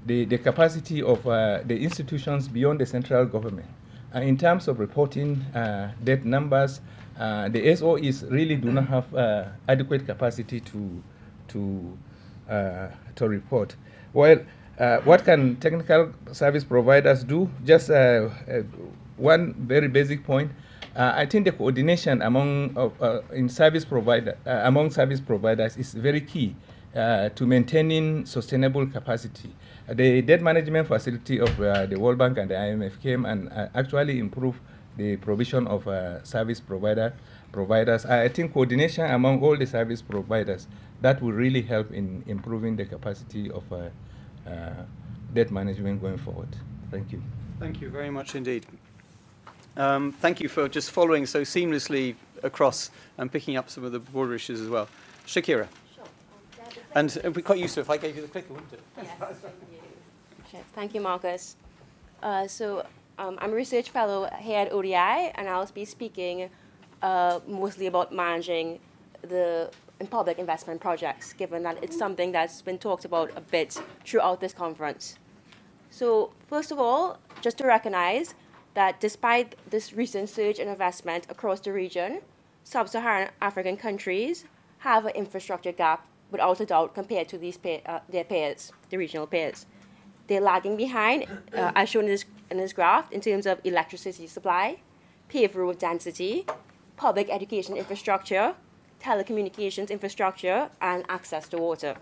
[0.05, 3.67] the, the capacity of the institutions beyond the central government.
[4.15, 5.45] in terms of reporting
[6.03, 6.81] debt numbers,
[7.19, 11.03] uh, the SOEs really do not have uh, adequate capacity to
[11.49, 11.97] to
[12.49, 13.75] uh, to report.
[14.13, 14.39] Well,
[14.79, 17.49] uh, what can technical service providers do?
[17.65, 18.29] Just uh,
[19.17, 20.49] one very basic point.
[20.99, 25.93] Uh, I think the coordination among uh, in service provider uh, among service providers is
[25.93, 26.57] very key
[26.93, 29.55] uh, to maintaining sustainable capacity.
[29.87, 34.19] the debt management facility of uh, the World Bank and the IMF came and actually
[34.19, 34.59] improved
[34.97, 35.87] the provision of
[36.27, 37.13] service provider
[37.53, 38.05] providers.
[38.05, 40.67] I think coordination among all the service providers
[41.01, 43.63] that will really help in improving the capacity of
[45.33, 46.53] debt management going forward.
[46.91, 47.23] Thank you.
[47.57, 48.65] Thank you very much indeed.
[49.79, 53.99] Um, thank you for just following so seamlessly across and picking up some of the
[53.99, 54.89] broader issues as well.
[55.25, 55.69] Shakira.
[55.95, 56.03] Sure.
[56.95, 58.81] And uh, we quite used to if I gave you the clicker, wouldn't it?
[58.97, 59.53] Yes, thank
[60.51, 60.59] you.
[60.75, 61.55] Thank you, Marcus.
[62.21, 62.85] Uh, so
[63.17, 66.49] um, I'm a research fellow here at ODI, and I'll be speaking
[67.01, 68.79] uh, mostly about managing
[69.21, 73.81] the in public investment projects, given that it's something that's been talked about a bit
[74.05, 75.17] throughout this conference.
[75.89, 78.35] So first of all, just to recognize
[78.73, 82.21] that despite this recent surge in investment across the region,
[82.63, 84.45] sub-Saharan African countries
[84.79, 88.97] have an infrastructure gap without a doubt compared to these pay, uh, their peers, the
[88.97, 89.65] regional peers.
[90.27, 94.27] They're lagging behind, uh, as shown in this, in this graph, in terms of electricity
[94.27, 94.77] supply,
[95.27, 96.45] paved road density,
[96.97, 98.53] public education infrastructure,
[99.01, 101.95] telecommunications infrastructure, and access to water.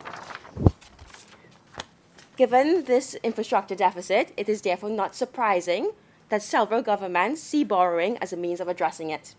[2.36, 5.92] Given this infrastructure deficit, it is therefore not surprising
[6.30, 9.36] that several governments see borrowing as a means of addressing it.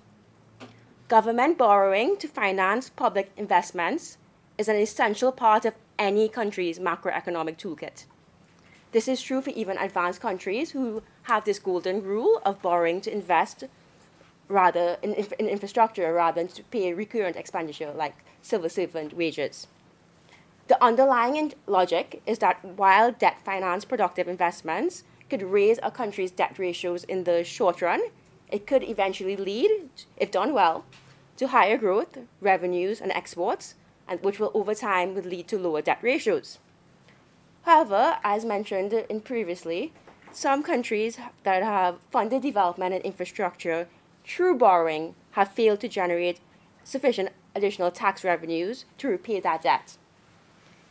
[1.08, 4.18] Government borrowing to finance public investments
[4.58, 8.04] is an essential part of any country's macroeconomic toolkit.
[8.92, 13.12] This is true for even advanced countries who have this golden rule of borrowing to
[13.12, 13.64] invest
[14.48, 19.66] rather in, in infrastructure rather than to pay recurrent expenditure like civil servant wages.
[20.68, 26.58] The underlying logic is that while debt finance productive investments could raise a country's debt
[26.58, 28.00] ratios in the short run,
[28.50, 30.84] it could eventually lead, if done well,
[31.36, 33.74] to higher growth, revenues, and exports,
[34.08, 36.58] and which will over time would lead to lower debt ratios.
[37.62, 39.92] However, as mentioned in previously,
[40.32, 43.88] some countries that have funded development and infrastructure
[44.24, 46.40] through borrowing have failed to generate
[46.84, 49.98] sufficient additional tax revenues to repay that debt.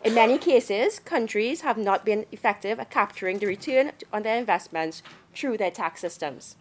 [0.03, 5.01] In many cases, countries have not been effective at capturing the return on their investments
[5.33, 6.55] through their tax systems.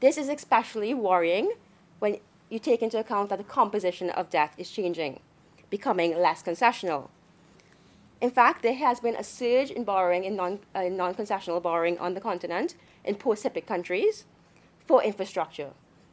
[0.00, 1.52] This is especially worrying
[1.98, 2.18] when
[2.50, 5.20] you take into account that the composition of debt is changing,
[5.70, 7.08] becoming less concessional.
[8.20, 12.14] In fact, there has been a surge in borrowing in non, uh, non-concessional borrowing on
[12.14, 12.74] the continent
[13.04, 14.24] in post-HIPC countries
[14.86, 15.70] for infrastructure.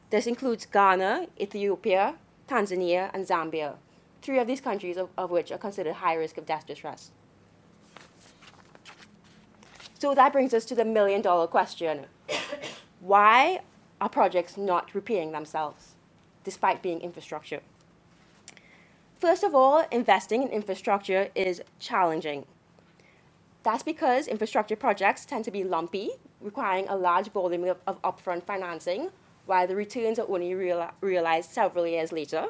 [0.09, 2.15] This includes Ghana, Ethiopia,
[2.49, 3.75] Tanzania, and Zambia,
[4.21, 7.11] three of these countries of, of which are considered high risk of debt distress.
[9.99, 12.07] So that brings us to the million dollar question.
[12.99, 13.61] Why
[13.99, 15.95] are projects not repaying themselves
[16.43, 17.61] despite being infrastructure?
[19.19, 22.45] First of all, investing in infrastructure is challenging.
[23.61, 28.43] That's because infrastructure projects tend to be lumpy, requiring a large volume of, of upfront
[28.43, 29.11] financing,
[29.45, 32.47] while the returns are only real, realized several years later.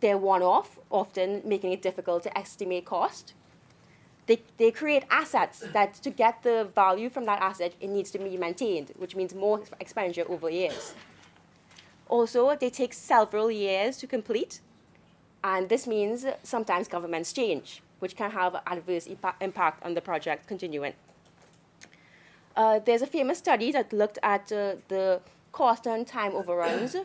[0.00, 3.32] They're one-off, often making it difficult to estimate cost.
[4.26, 8.18] They, they create assets that to get the value from that asset, it needs to
[8.18, 10.94] be maintained, which means more expenditure over years.
[12.08, 14.60] Also, they take several years to complete,
[15.42, 19.08] and this means sometimes governments change, which can have adverse
[19.40, 20.92] impact on the project continuing.
[22.56, 25.20] Uh, there's a famous study that looked at uh, the
[25.52, 26.96] cost and time overruns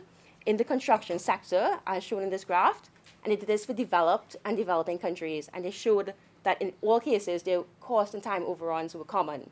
[0.46, 2.90] in the construction sector, as shown in this graph,
[3.24, 7.00] and it did this for developed and developing countries, and it showed that in all
[7.00, 9.50] cases, the cost and time overruns were common.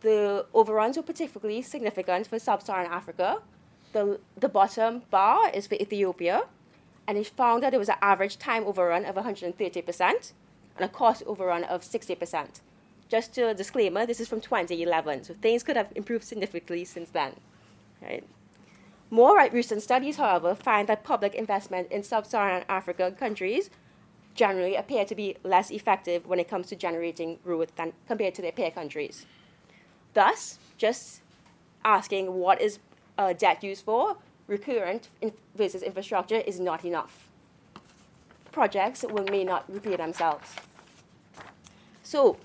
[0.00, 3.42] The overruns were particularly significant for sub-Saharan Africa.
[3.92, 6.42] The, the bottom bar is for Ethiopia,
[7.06, 10.32] and it found that there was an average time overrun of 130%
[10.76, 12.60] and a cost overrun of 60%.
[13.08, 17.34] Just a disclaimer, this is from 2011, so things could have improved significantly since then.
[18.02, 18.24] Right?
[19.10, 23.70] More recent studies, however, find that public investment in sub-Saharan African countries
[24.34, 28.42] generally appear to be less effective when it comes to generating growth than compared to
[28.42, 29.26] their peer countries.
[30.14, 31.22] Thus, just
[31.84, 32.78] asking what is
[33.16, 34.16] uh, debt used for,
[34.46, 37.28] recurrent in versus infrastructure, is not enough.
[38.52, 40.54] Projects will may not repay themselves.
[42.02, 42.36] So,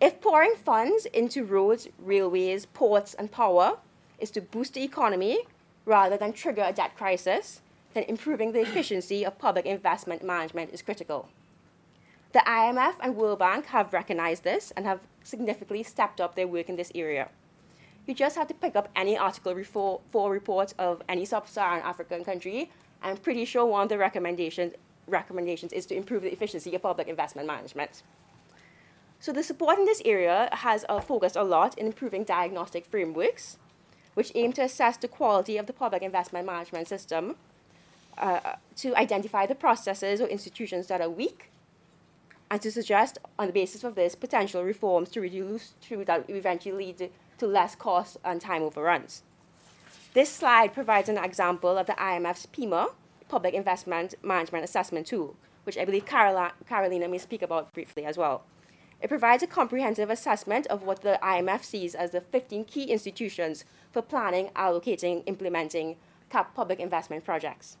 [0.00, 3.78] if pouring funds into roads, railways, ports, and power
[4.18, 5.38] is to boost the economy,
[5.84, 7.60] rather than trigger a debt crisis,
[7.92, 11.28] then improving the efficiency of public investment management is critical.
[12.32, 16.68] The IMF and World Bank have recognized this and have significantly stepped up their work
[16.68, 17.28] in this area.
[18.06, 22.24] You just have to pick up any article for, for report of any sub-Saharan African
[22.24, 22.70] country.
[23.02, 24.74] I'm pretty sure one of the recommendations,
[25.06, 28.02] recommendations is to improve the efficiency of public investment management.
[29.20, 33.58] So the support in this area has uh, focused a lot in improving diagnostic frameworks,
[34.14, 37.36] which aim to assess the quality of the public investment management system,
[38.18, 41.50] uh, to identify the processes or institutions that are weak,
[42.50, 46.86] and to suggest, on the basis of this, potential reforms to reduce to that eventually
[46.86, 49.22] lead to less cost and time overruns.
[50.12, 52.90] This slide provides an example of the IMF's PIMA,
[53.28, 55.34] Public Investment Management Assessment Tool,
[55.64, 58.44] which I believe Carola Carolina may speak about briefly as well.
[59.00, 63.64] It provides a comprehensive assessment of what the IMF sees as the 15 key institutions
[63.94, 65.96] for planning, allocating, implementing
[66.54, 67.76] public investment projects.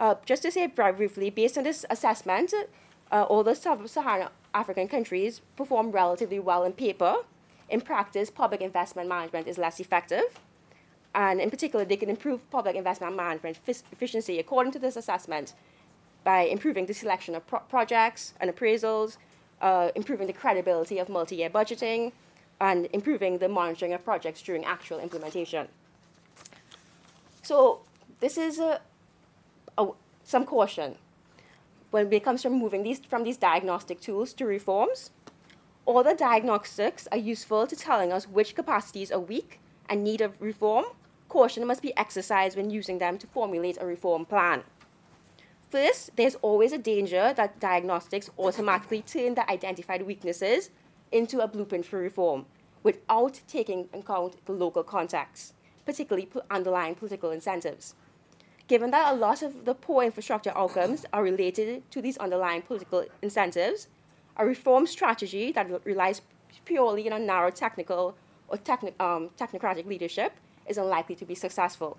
[0.00, 2.52] Uh, just to say briefly, based on this assessment,
[3.12, 7.14] uh, all the sub-Saharan African countries perform relatively well in paper.
[7.68, 10.24] In practice, public investment management is less effective.
[11.14, 13.58] And in particular, they can improve public investment management
[13.92, 15.54] efficiency according to this assessment
[16.24, 19.18] by improving the selection of pro projects and appraisals,
[19.60, 22.12] uh, improving the credibility of multi-year budgeting,
[22.60, 25.68] and improving the monitoring of projects during actual implementation.
[27.42, 27.80] So
[28.20, 28.80] this is a,
[29.78, 29.88] a,
[30.24, 30.96] some caution.
[31.90, 35.10] When it comes to moving these from these diagnostic tools to reforms,
[35.86, 39.58] all the diagnostics are useful to telling us which capacities are weak
[39.88, 40.84] and need a reform.
[41.28, 44.62] Caution must be exercised when using them to formulate a reform plan.
[45.70, 50.70] First, there's always a danger that diagnostics automatically turn the identified weaknesses
[51.12, 52.46] into a blueprint for reform
[52.82, 55.54] without taking account the local context,
[55.84, 57.94] particularly underlying political incentives.
[58.68, 63.04] Given that a lot of the poor infrastructure outcomes are related to these underlying political
[63.20, 63.88] incentives,
[64.36, 66.22] a reform strategy that relies
[66.64, 68.16] purely on narrow technical
[68.48, 70.32] or techni um, technocratic leadership
[70.66, 71.98] is unlikely to be successful.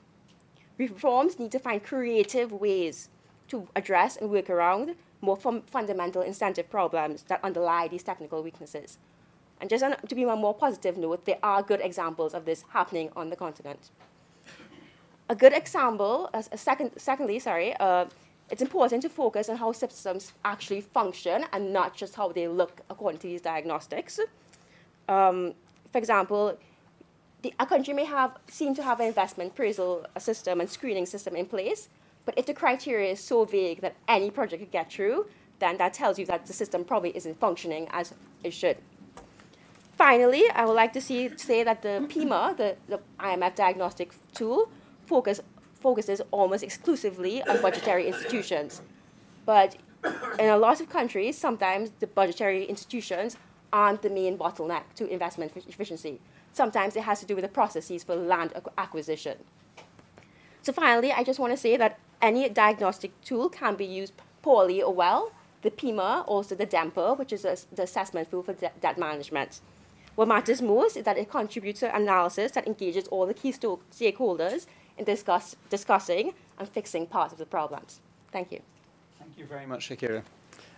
[0.77, 3.09] Reforms need to find creative ways
[3.49, 8.97] to address and work around more fun fundamental incentive problems that underlie these technical weaknesses.
[9.59, 12.45] And just on, to be on a more positive note, there are good examples of
[12.45, 13.91] this happening on the continent.
[15.29, 18.05] A good example, a, a second, secondly, sorry, uh,
[18.49, 22.81] it's important to focus on how systems actually function and not just how they look
[22.89, 24.19] according to these diagnostics.
[25.07, 25.53] Um,
[25.91, 26.57] for example,
[27.43, 31.35] the, a country may have seem to have an investment appraisal system and screening system
[31.35, 31.87] in place,
[32.25, 35.27] but if the criteria is so vague that any project could get through,
[35.59, 38.13] then that tells you that the system probably isn't functioning as
[38.43, 38.77] it should.
[39.97, 44.69] Finally, I would like to see, say that the PIMA, the, the IMF diagnostic tool,
[45.05, 45.41] focus,
[45.79, 48.81] focuses almost exclusively on budgetary institutions.
[49.45, 49.75] But
[50.39, 53.37] in a lot of countries, sometimes the budgetary institutions
[53.73, 56.19] aren't the main bottleneck to investment efficiency.
[56.53, 59.37] Sometimes it has to do with the processes for land acquisition.
[60.61, 64.81] So finally, I just want to say that any diagnostic tool can be used poorly
[64.81, 65.31] or well.
[65.61, 69.61] The PIMA, also the DEMPA, which is a, the assessment tool for de debt management.
[70.15, 74.65] What matters most is that it contributes to analysis that engages all the key stakeholders
[74.97, 78.01] in discuss, discussing and fixing parts of the problems.
[78.31, 78.61] Thank you.
[79.19, 80.23] Thank you very much, Shakira.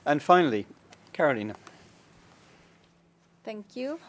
[0.05, 0.65] And finally,
[1.13, 1.55] Carolina.
[3.43, 3.99] Thank you.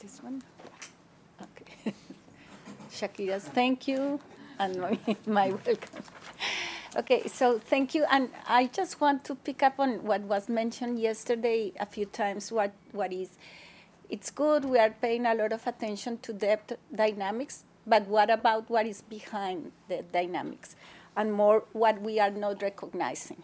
[0.00, 0.42] This one?
[1.40, 1.94] Okay.
[2.90, 4.20] Shakira's thank you
[4.58, 6.02] and my, my welcome.
[6.94, 8.04] Okay, so thank you.
[8.10, 12.52] And I just want to pick up on what was mentioned yesterday a few times,
[12.52, 13.30] what, what is,
[14.10, 18.68] it's good, we are paying a lot of attention to debt dynamics, but what about
[18.68, 20.76] what is behind the dynamics?
[21.16, 23.42] And more what we are not recognizing.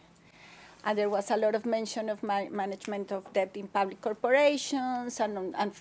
[0.84, 5.20] And there was a lot of mention of my management of debt in public corporations
[5.20, 5.72] and, and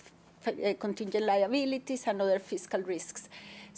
[0.46, 3.28] uh, contingent liabilities and other fiscal risks.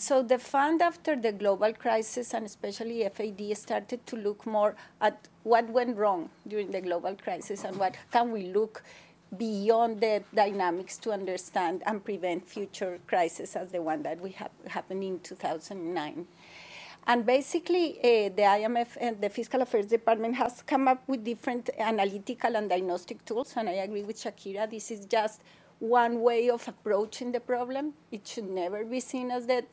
[0.00, 5.28] So the fund after the global crisis and especially FAD started to look more at
[5.42, 8.82] what went wrong during the global crisis and what can we look
[9.36, 14.50] beyond the dynamics to understand and prevent future crises as the one that we have
[14.68, 16.26] happened in 2009.
[17.06, 21.68] And basically, uh, the IMF and the Fiscal Affairs Department has come up with different
[21.78, 25.42] analytical and diagnostic tools, and I agree with Shakira, this is just
[25.78, 27.92] one way of approaching the problem.
[28.10, 29.64] It should never be seen as the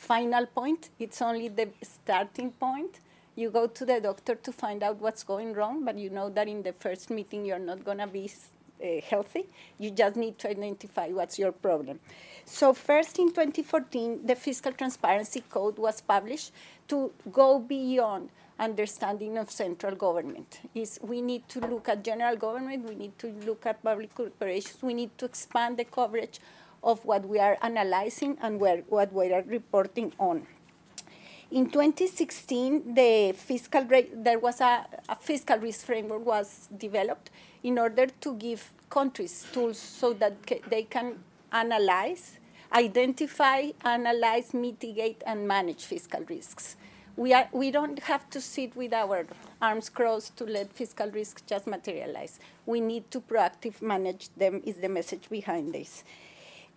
[0.00, 0.88] final point.
[0.98, 3.00] It's only the starting point.
[3.36, 6.48] You go to the doctor to find out what's going wrong, but you know that
[6.48, 8.30] in the first meeting you're not going to be
[8.82, 9.46] uh, healthy.
[9.78, 12.00] You just need to identify what's your problem.
[12.46, 16.52] So first in 2014, the Fiscal Transparency Code was published
[16.88, 20.60] to go beyond understanding of central government.
[20.74, 24.82] Is we need to look at general government, we need to look at public corporations,
[24.82, 26.40] we need to expand the coverage
[26.82, 30.46] of what we are analyzing and what we are reporting on.
[31.50, 37.30] In 2016, the fiscal there was a, a, fiscal risk framework was developed
[37.64, 40.34] in order to give countries tools so that
[40.68, 41.18] they can
[41.52, 42.38] analyze,
[42.72, 46.76] identify, analyze, mitigate, and manage fiscal risks.
[47.16, 49.26] We, are, we don't have to sit with our
[49.60, 52.38] arms crossed to let fiscal risks just materialize.
[52.64, 56.04] We need to proactively manage them is the message behind this.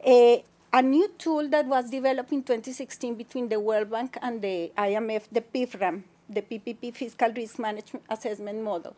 [0.06, 0.38] Uh,
[0.74, 5.24] a new tool that was developed in 2016 between the World Bank and the IMF,
[5.32, 8.96] the PFRAM, the PPP Fiscal Risk Management Assessment Model.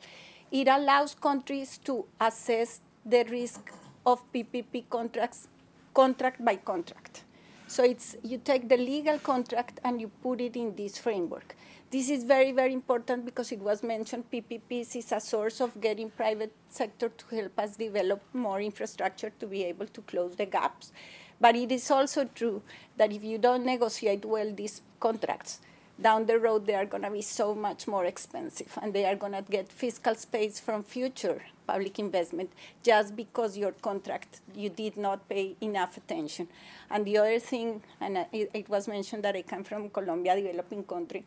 [0.51, 3.71] It allows countries to assess the risk
[4.03, 5.47] of PPP contracts
[5.93, 7.23] contract by contract.
[7.67, 11.55] So it's you take the legal contract and you put it in this framework.
[11.95, 16.09] This is very, very important because it was mentioned PPPs is a source of getting
[16.09, 20.91] private sector to help us develop more infrastructure to be able to close the gaps.
[21.39, 22.63] But it is also true
[22.97, 25.61] that if you don't negotiate well these contracts,
[26.01, 29.15] down the road they are going to be so much more expensive and they are
[29.15, 32.51] going to get fiscal space from future public investment
[32.83, 36.47] just because your contract you did not pay enough attention
[36.91, 41.25] and the other thing and it, was mentioned that i come from colombia developing country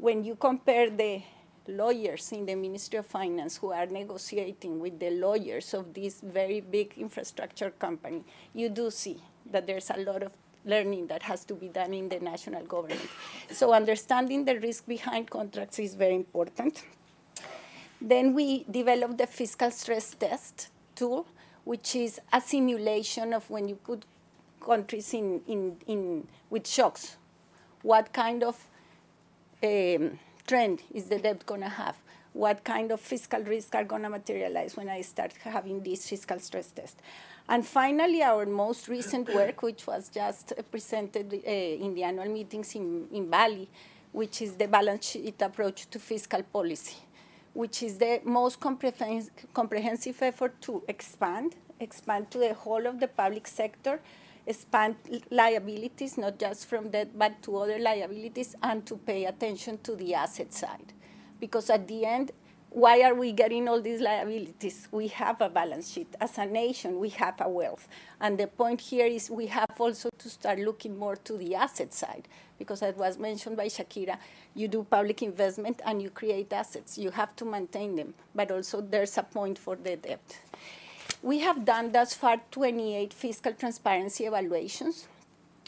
[0.00, 1.22] when you compare the
[1.68, 6.60] lawyers in the Ministry of Finance who are negotiating with the lawyers of this very
[6.60, 8.24] big infrastructure company,
[8.54, 10.32] you do see that there's a lot of
[10.64, 13.00] learning that has to be done in the national government.
[13.50, 16.82] So understanding the risk behind contracts is very important.
[18.00, 21.26] Then we developed the fiscal stress test tool,
[21.64, 24.06] which is a simulation of when you put
[24.64, 27.16] countries in, in, in with shocks,
[27.82, 28.69] what kind of
[29.62, 31.96] um, trend is the debt going to have?
[32.32, 36.38] What kind of fiscal risks are going to materialize when I start having this fiscal
[36.38, 37.00] stress test?
[37.48, 42.74] And finally, our most recent work, which was just presented uh, in the annual meetings
[42.74, 43.68] in, in Bali,
[44.12, 46.96] which is the balance sheet approach to fiscal policy,
[47.52, 53.46] which is the most comprehensive effort to expand, expand to the whole of the public
[53.46, 54.00] sector,
[54.46, 54.96] expand
[55.30, 60.14] liabilities, not just from debt, but to other liabilities, and to pay attention to the
[60.14, 60.92] asset side.
[61.38, 62.32] Because at the end,
[62.72, 64.86] why are we getting all these liabilities?
[64.92, 66.14] We have a balance sheet.
[66.20, 67.88] As a nation, we have a wealth.
[68.20, 71.92] And the point here is we have also to start looking more to the asset
[71.92, 72.28] side,
[72.58, 74.18] because as was mentioned by Shakira,
[74.54, 76.96] you do public investment and you create assets.
[76.96, 80.38] You have to maintain them, but also there's a point for the debt.
[81.22, 85.06] We have done thus far 28 fiscal transparency evaluations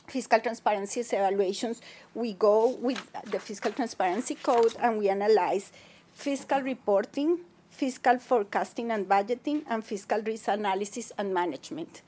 [0.07, 1.81] fiscal transparency evaluations,
[2.15, 3.01] we go with
[3.31, 5.73] the fiscal transparency code and we analyze
[6.13, 7.39] fiscal reporting,
[7.71, 12.03] fiscal forecasting and budgeting, and fiscal risk analysis and management.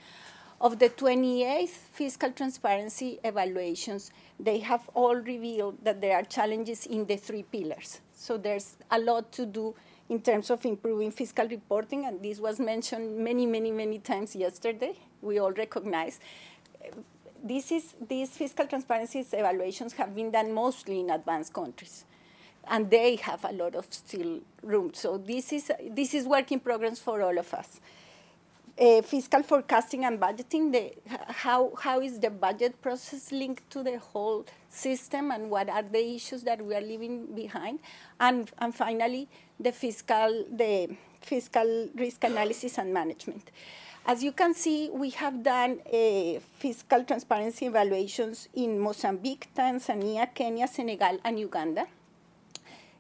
[0.61, 7.07] Of the 28 fiscal transparency evaluations, they have all revealed that there are challenges in
[7.07, 8.01] the three pillars.
[8.15, 9.75] So there's a lot to do
[10.09, 14.95] in terms of improving fiscal reporting, and this was mentioned many, many, many times yesterday.
[15.23, 16.21] We all recognize.
[17.43, 22.05] This is, these fiscal transparency evaluations have been done mostly in advanced countries
[22.69, 24.93] and they have a lot of still room.
[24.95, 27.81] So this is, this is work in progress for all of us.
[28.77, 30.93] Uh, fiscal forecasting and budgeting, the,
[31.29, 36.17] how, how is the budget process linked to the whole system and what are the
[36.17, 37.79] issues that we are leaving behind?
[38.19, 39.29] And, and finally,
[39.61, 43.53] the fiscal, the fiscal risk analysis and management.
[44.07, 50.67] As you can see, we have done uh, fiscal transparency evaluations in Mozambique, Tanzania, Kenya,
[50.67, 51.87] Senegal, and Uganda.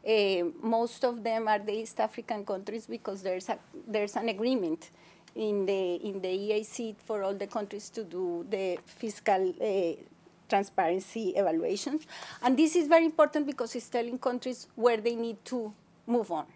[0.07, 3.59] Uh, most of them are the East African countries because there's a
[3.89, 4.91] there's an agreement
[5.35, 10.01] in the in the EAC for all the countries to do the fiscal uh,
[10.49, 12.07] transparency evaluations,
[12.43, 15.72] and this is very important because it's telling countries where they need to
[16.07, 16.47] move on,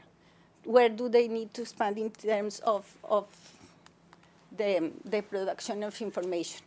[0.65, 3.27] where do they need to expand in terms of of
[4.57, 6.63] the the production of information.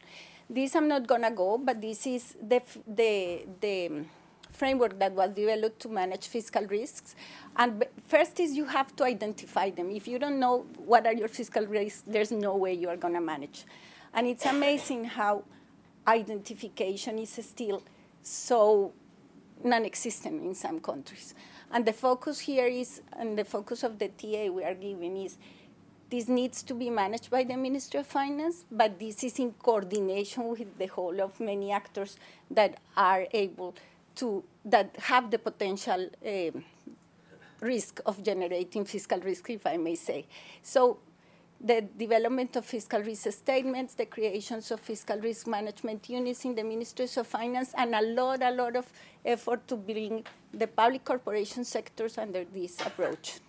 [0.49, 4.03] This I'm not gonna go, but this is the the the
[4.51, 7.15] framework that was developed to manage fiscal risks.
[7.55, 9.91] And first is you have to identify them.
[9.91, 13.13] If you don't know what are your fiscal risks, there's no way you are going
[13.13, 13.65] to manage.
[14.13, 15.43] And it's amazing how
[16.07, 17.83] identification is still
[18.23, 18.93] so
[19.63, 21.35] non-existent in some countries.
[21.71, 25.37] And the focus here is, and the focus of the TA we are giving is,
[26.11, 30.49] This needs to be managed by the Ministry of Finance, but this is in coordination
[30.49, 32.17] with the whole of many actors
[32.49, 33.73] that are able
[34.15, 36.65] to, that have the potential um,
[37.61, 40.25] risk of generating fiscal risk, if I may say.
[40.61, 40.97] So
[41.63, 46.63] the development of fiscal risk statements, the creations of fiscal risk management units in the
[46.63, 48.91] Ministries of Finance, and a lot, a lot of
[49.23, 53.39] effort to bring the public corporation sectors under this approach.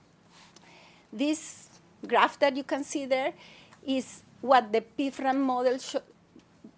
[1.12, 1.68] This
[2.06, 3.32] graph that you can see there
[3.86, 5.78] is what the PFRAM model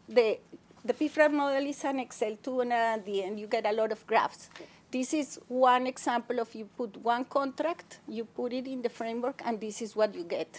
[0.09, 0.39] the
[0.85, 3.91] the PFRAM model is an Excel tool, and at the end you get a lot
[3.91, 4.51] of graphs.
[4.95, 9.43] This is one example of you put one contract, you put it in the framework,
[9.45, 10.57] and this is what you get.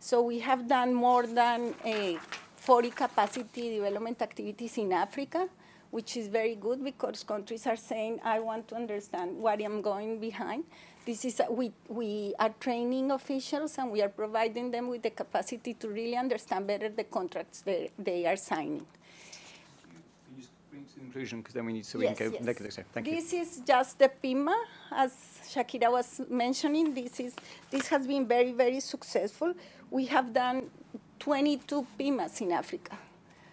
[0.00, 2.14] So we have done more than uh,
[2.56, 5.50] 40 capacity development activities in Africa,
[5.90, 10.18] which is very good because countries are saying, I want to understand what I'm going
[10.18, 10.64] behind.
[11.04, 15.10] This is, a, we, we are training officials and we are providing them with the
[15.10, 18.86] capacity to really understand better the contracts they, they are signing
[21.14, 22.44] conclusion because then we need so we yes, can go yes.
[22.44, 22.84] negative.
[22.92, 23.38] Thank this you.
[23.38, 24.56] This is just the PIMA,
[24.92, 25.12] as
[25.52, 26.92] Shakira was mentioning.
[26.92, 27.34] This is
[27.70, 29.54] this has been very very successful.
[29.90, 30.70] We have done
[31.20, 32.98] 22 PIMAs in Africa.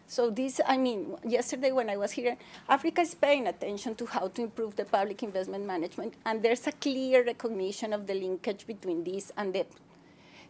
[0.08, 2.36] So this, I mean, yesterday when I was here,
[2.68, 6.74] Africa is paying attention to how to improve the public investment management, and there's a
[6.74, 9.66] clear recognition of the linkage between this and the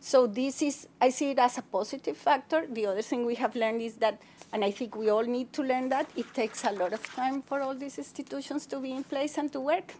[0.03, 2.65] so this is, I see it as a positive factor.
[2.67, 4.19] The other thing we have learned is that,
[4.51, 7.43] and I think we all need to learn that, it takes a lot of time
[7.43, 9.93] for all these institutions to be in place and to work.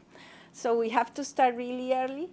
[0.53, 2.29] So we have to start really early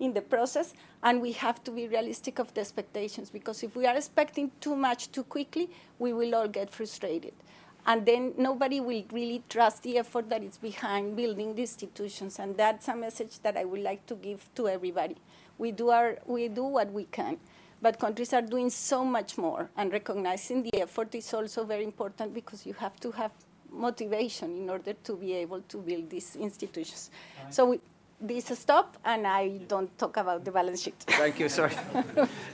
[0.00, 3.86] in the process, and we have to be realistic of the expectations, because if we
[3.86, 7.32] are expecting too much too quickly, we will all get frustrated.
[7.86, 12.56] And then nobody will really trust the effort that is behind building the institutions, and
[12.56, 15.16] that's a message that I would like to give to everybody.
[15.58, 17.38] We do, our, we do what we can.
[17.82, 22.32] But countries are doing so much more, and recognizing the effort is also very important
[22.32, 23.30] because you have to have
[23.70, 27.10] motivation in order to be able to build these institutions.
[27.42, 27.52] Right.
[27.52, 27.80] So we,
[28.20, 30.94] this stop, and I don't talk about the balance sheet.
[31.06, 31.48] Thank you.
[31.48, 31.74] Sorry.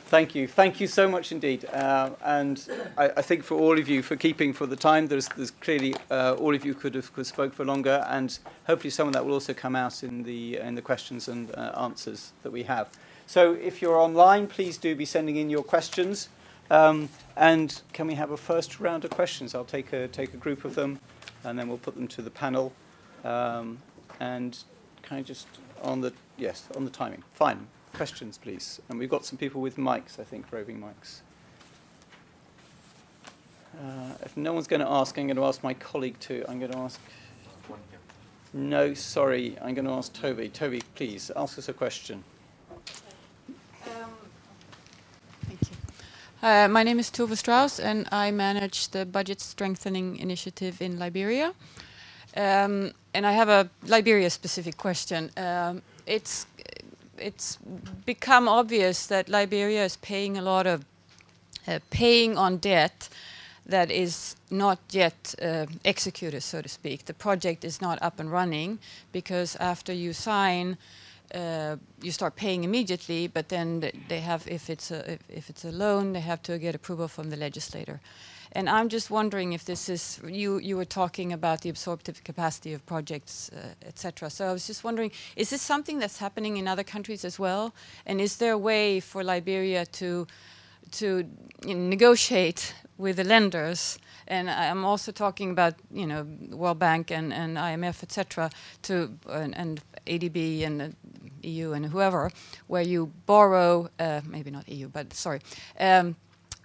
[0.06, 0.48] Thank you.
[0.48, 1.64] Thank you so much indeed.
[1.66, 5.28] Uh, and I, I, think for all of you for keeping for the time, there's,
[5.28, 9.06] there's clearly uh, all of you could have could spoke for longer, and hopefully some
[9.06, 12.50] of that will also come out in the in the questions and uh, answers that
[12.50, 12.88] we have.
[13.26, 16.28] So if you're online, please do be sending in your questions.
[16.70, 19.54] Um, and can we have a first round of questions?
[19.54, 21.00] I'll take a take a group of them,
[21.44, 22.72] and then we'll put them to the panel.
[23.24, 23.78] Um,
[24.18, 24.58] and
[25.10, 25.48] can I just,
[25.82, 27.24] on the, yes, on the timing.
[27.34, 27.66] Fine.
[27.94, 28.80] Questions, please.
[28.88, 31.22] And we've got some people with mics, I think, roving mics.
[33.76, 36.44] Uh, if no one's going to ask, I'm going to ask my colleague to.
[36.48, 37.00] I'm going to ask.
[38.52, 39.56] No, sorry.
[39.60, 40.48] I'm going to ask Tove.
[40.52, 42.22] Tove, please ask us a question.
[45.42, 45.76] Thank you.
[46.40, 51.52] Uh, my name is Tove Strauss, and I manage the Budget Strengthening Initiative in Liberia.
[52.36, 55.30] Um, and I have a Liberia-specific question.
[55.36, 56.46] Um, it's
[57.18, 57.58] it's
[58.06, 60.84] become obvious that Liberia is paying a lot of
[61.68, 63.08] uh, paying on debt
[63.66, 67.04] that is not yet uh, executed, so to speak.
[67.04, 68.78] The project is not up and running
[69.12, 70.76] because after you sign,
[71.34, 75.64] uh, you start paying immediately, but then they have, if it's a if, if it's
[75.64, 78.00] a loan, they have to get approval from the legislator.
[78.52, 82.72] And I'm just wondering if this is, you, you were talking about the absorptive capacity
[82.72, 84.28] of projects, uh, etc.
[84.28, 87.72] So I was just wondering, is this something that's happening in other countries as well?
[88.06, 90.26] And is there a way for Liberia to,
[90.92, 91.24] to
[91.64, 93.98] negotiate with the lenders?
[94.26, 98.50] And I'm also talking about, you know, World Bank and, and IMF, etc.,
[98.82, 100.96] to and, and ADB and
[101.42, 102.30] EU and whoever,
[102.66, 105.40] where you borrow, uh, maybe not EU, but sorry.
[105.78, 106.16] Um,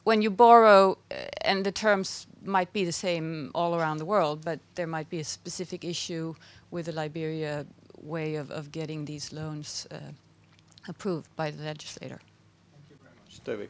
[0.06, 4.46] when you borrow, uh, and the terms might be the same all around the world,
[4.46, 6.34] but there might be a specific issue
[6.72, 7.66] with the Liberia
[8.02, 9.98] way of, of getting these loans uh,
[10.88, 12.20] approved by the legislator.
[12.72, 13.68] Thank you very much, Tove.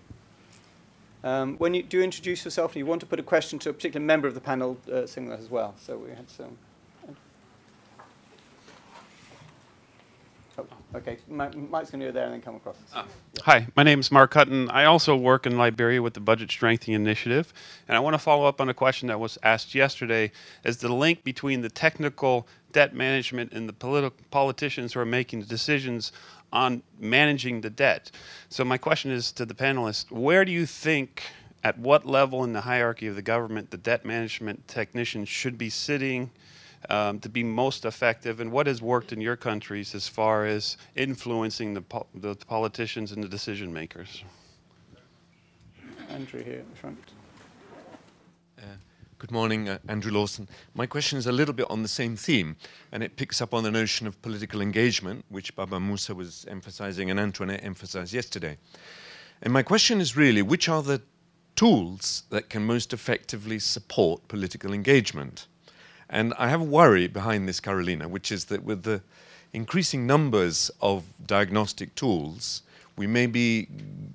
[1.24, 3.74] Um, when you do introduce yourself and you want to put a question to a
[3.74, 5.74] particular member of the panel, uh, as well.
[5.80, 6.58] So we had some.
[10.60, 11.18] Oh, okay.
[11.28, 12.78] Mike's going to go there and then come across.
[12.93, 13.06] Ah.
[13.43, 14.70] Hi, my name is Mark Hutton.
[14.70, 17.54] I also work in Liberia with the Budget Strengthening Initiative,
[17.88, 20.32] and I want to follow up on a question that was asked yesterday:
[20.64, 25.39] Is the link between the technical debt management and the politi- politicians who are making
[25.39, 26.12] the decisions
[26.52, 28.12] on managing the debt?
[28.50, 31.24] So my question is to the panelists: Where do you think?
[31.64, 35.72] At what level in the hierarchy of the government the debt management technicians should be
[35.72, 36.30] sitting
[36.90, 40.78] um, to be most effective, and what has worked in your countries as far as
[40.96, 44.24] influencing the, po- the politicians and the decision makers?
[46.10, 46.98] Andrew here at the front.
[48.58, 48.64] Uh,
[49.18, 50.48] good morning, uh, Andrew Lawson.
[50.74, 52.56] My question is a little bit on the same theme,
[52.92, 57.10] and it picks up on the notion of political engagement, which Baba Musa was emphasizing
[57.10, 58.58] and Antoinette emphasized yesterday.
[59.42, 61.02] And my question is really which are the
[61.56, 65.48] tools that can most effectively support political engagement?
[66.10, 69.01] And I have a worry behind this, Carolina, which is that with the
[69.53, 72.62] increasing numbers of diagnostic tools,
[72.97, 73.68] we may be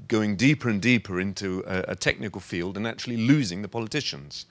[0.09, 4.47] going deeper and deeper into a, a technical field and actually losing the politicians.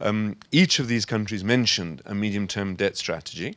[0.00, 3.56] Um, each of these countries mentioned a medium term debt strategy,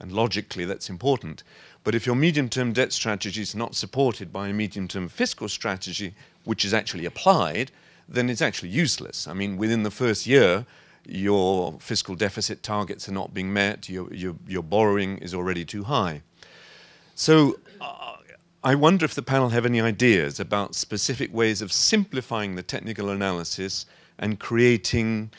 [0.00, 1.42] and logically that's important.
[1.84, 5.48] But if your medium term debt strategy is not supported by a medium term fiscal
[5.48, 6.14] strategy,
[6.44, 7.70] which is actually applied,
[8.08, 9.26] then it's actually useless.
[9.26, 10.66] I mean, within the first year,
[11.08, 15.84] your fiscal deficit targets are not being met, your, your, your borrowing is already too
[15.84, 16.22] high.
[17.14, 18.16] So uh,
[18.64, 23.10] I wonder if the panel have any ideas about specific ways of simplifying the technical
[23.10, 23.86] analysis
[24.18, 25.30] and creating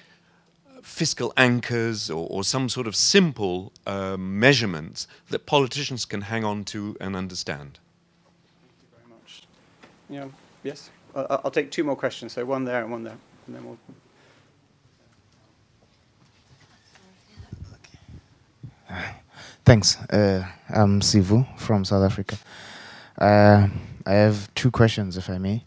[0.81, 6.63] fiscal anchors or, or some sort of simple uh, measurements that politicians can hang on
[6.63, 7.79] to and understand.
[8.63, 9.43] Thank you very much.
[10.09, 10.27] Yeah,
[10.63, 10.89] yes?
[11.13, 13.77] I'll, I'll take two more questions, so one there and one there, and then we'll...
[19.65, 19.97] Thanks.
[20.09, 22.37] Uh, I'm Sivu from South Africa.
[23.17, 23.67] Uh,
[24.05, 25.65] I have two questions, if I may.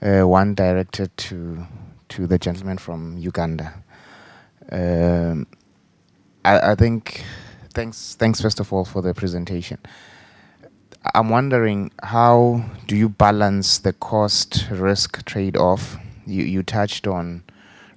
[0.00, 1.66] Uh, one directed to
[2.10, 3.74] to the gentleman from Uganda.
[4.70, 5.46] Um,
[6.44, 7.24] I, I, think
[7.72, 9.78] thanks thanks first of all for the presentation.
[11.14, 15.96] I'm wondering how do you balance the cost risk trade off?
[16.26, 17.42] You you touched on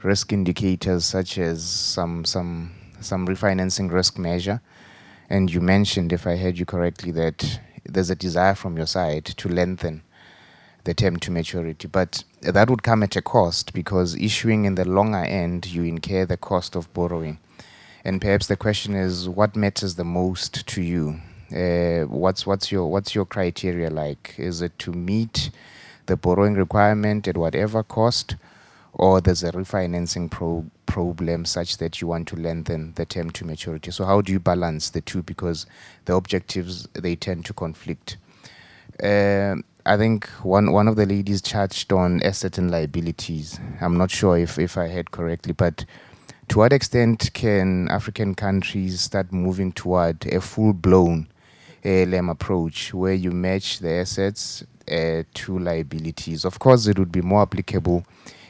[0.01, 4.61] risk indicators such as some some some refinancing risk measure
[5.29, 9.25] and you mentioned, if I heard you correctly, that there's a desire from your side
[9.25, 10.03] to lengthen
[10.85, 11.87] the term to maturity.
[11.87, 16.25] But that would come at a cost because issuing in the longer end, you incur
[16.25, 17.39] the cost of borrowing.
[18.05, 21.19] And perhaps the question is, what matters the most to you?
[21.51, 24.35] Uh, what's what's your what's your criteria like?
[24.37, 25.49] Is it to meet
[26.05, 28.35] the borrowing requirement at whatever cost,
[28.97, 33.45] or there's a refinancing pro- problem such that you want to lengthen the term to
[33.45, 33.91] maturity.
[33.91, 35.21] So how do you balance the two?
[35.21, 35.67] Because
[36.05, 38.17] the objectives they tend to conflict.
[39.01, 43.59] Uh, I think one one of the ladies touched on asset and liabilities.
[43.79, 45.85] I'm not sure if if I heard correctly, but
[46.49, 51.27] to what extent can African countries start moving toward a full blown
[51.85, 56.45] ALM approach where you match the assets uh, to liabilities?
[56.45, 58.05] Of course, it would be more applicable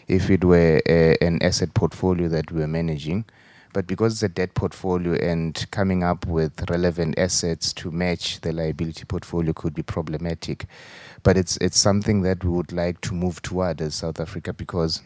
[0.07, 3.25] if it were a, an asset portfolio that we were managing.
[3.73, 8.51] But because it's a debt portfolio and coming up with relevant assets to match the
[8.51, 10.65] liability portfolio could be problematic.
[11.23, 15.01] But it's it's something that we would like to move toward as South Africa because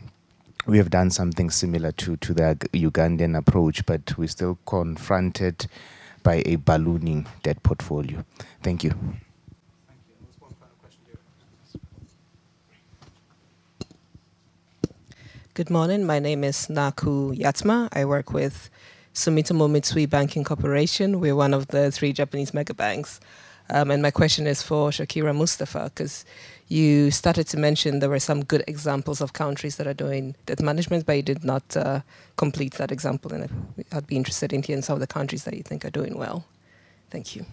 [0.67, 5.67] we have done something similar to, to the Ugandan approach, but we're still confronted
[6.23, 8.23] by a ballooning debt portfolio.
[8.61, 8.93] Thank you.
[15.53, 16.05] Good morning.
[16.05, 17.89] My name is Naku Yatma.
[17.91, 18.69] I work with
[19.13, 21.19] Sumitomo Mitsui Banking Corporation.
[21.19, 23.19] We're one of the three Japanese mega banks.
[23.69, 26.23] Um, and my question is for Shakira Mustapha, because
[26.69, 30.61] you started to mention there were some good examples of countries that are doing debt
[30.61, 31.99] management, but you did not uh,
[32.37, 33.33] complete that example.
[33.33, 36.17] And I'd be interested in hearing some of the countries that you think are doing
[36.17, 36.45] well.
[37.09, 37.45] Thank you.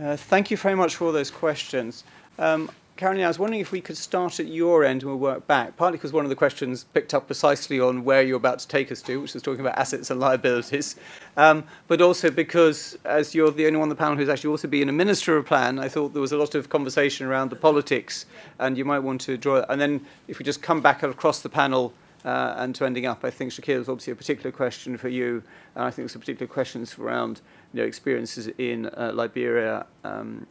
[0.00, 2.04] Uh, thank you very much for all those questions.
[2.38, 5.46] Um, Caroline, I was wondering if we could start at your end and we'll work
[5.46, 8.68] back, partly because one of the questions picked up precisely on where you're about to
[8.68, 10.96] take us to, which is talking about assets and liabilities,
[11.36, 14.66] um, but also because, as you're the only one on the panel who's actually also
[14.66, 17.56] been a minister of plan, I thought there was a lot of conversation around the
[17.56, 18.24] politics,
[18.58, 19.62] and you might want to draw.
[19.68, 21.92] And then, if we just come back across the panel
[22.24, 25.42] uh, and to ending up, I think Shakir was obviously a particular question for you,
[25.74, 27.42] and I think there's some particular questions around
[27.74, 29.84] you know, experiences in uh, Liberia.
[30.02, 30.46] Um,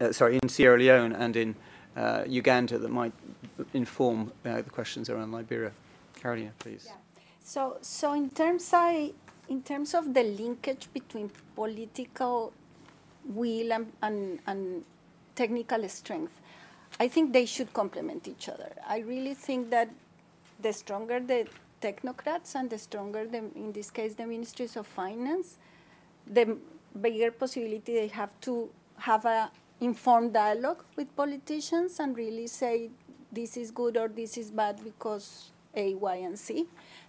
[0.00, 1.54] uh, sorry, in Sierra Leone and in
[1.96, 3.12] uh, Uganda that might
[3.74, 5.72] inform uh, the questions around Liberia.
[6.14, 6.84] Carolina, please.
[6.86, 6.92] Yeah.
[7.42, 9.10] So, so in terms of
[9.48, 12.52] in terms of the linkage between political
[13.24, 14.84] will and, and, and
[15.34, 16.40] technical strength,
[17.00, 18.70] I think they should complement each other.
[18.88, 19.90] I really think that
[20.60, 21.48] the stronger the
[21.80, 25.56] technocrats and the stronger, the, in this case, the ministries of finance,
[26.26, 26.56] the
[27.00, 29.50] bigger possibility they have to have a
[29.80, 32.90] informed dialogue with politicians and really say
[33.32, 36.66] this is good or this is bad because A, Y, and C.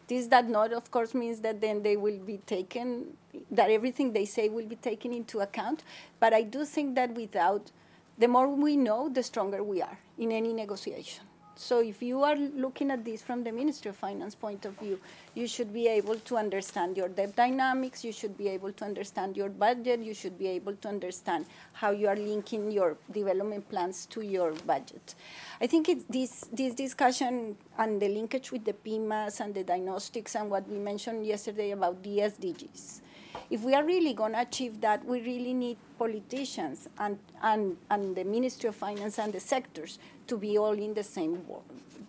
[0.07, 3.17] This that not, of course, means that then they will be taken,
[3.49, 5.83] that everything they say will be taken into account.
[6.19, 7.71] But I do think that without
[8.17, 11.25] the more we know, the stronger we are in any negotiation.
[11.61, 14.99] So if you are looking at this from the Ministry of Finance point of view,
[15.35, 19.37] you should be able to understand your debt dynamics, you should be able to understand
[19.37, 24.07] your budget, you should be able to understand how you are linking your development plans
[24.07, 25.13] to your budget.
[25.61, 30.35] I think it's this, this discussion and the linkage with the PIMAs and the diagnostics
[30.35, 33.01] and what we mentioned yesterday about the SDGs.
[33.49, 38.15] If we are really going to achieve that, we really need politicians and, and, and
[38.15, 41.41] the Ministry of Finance and the sectors to be all in the same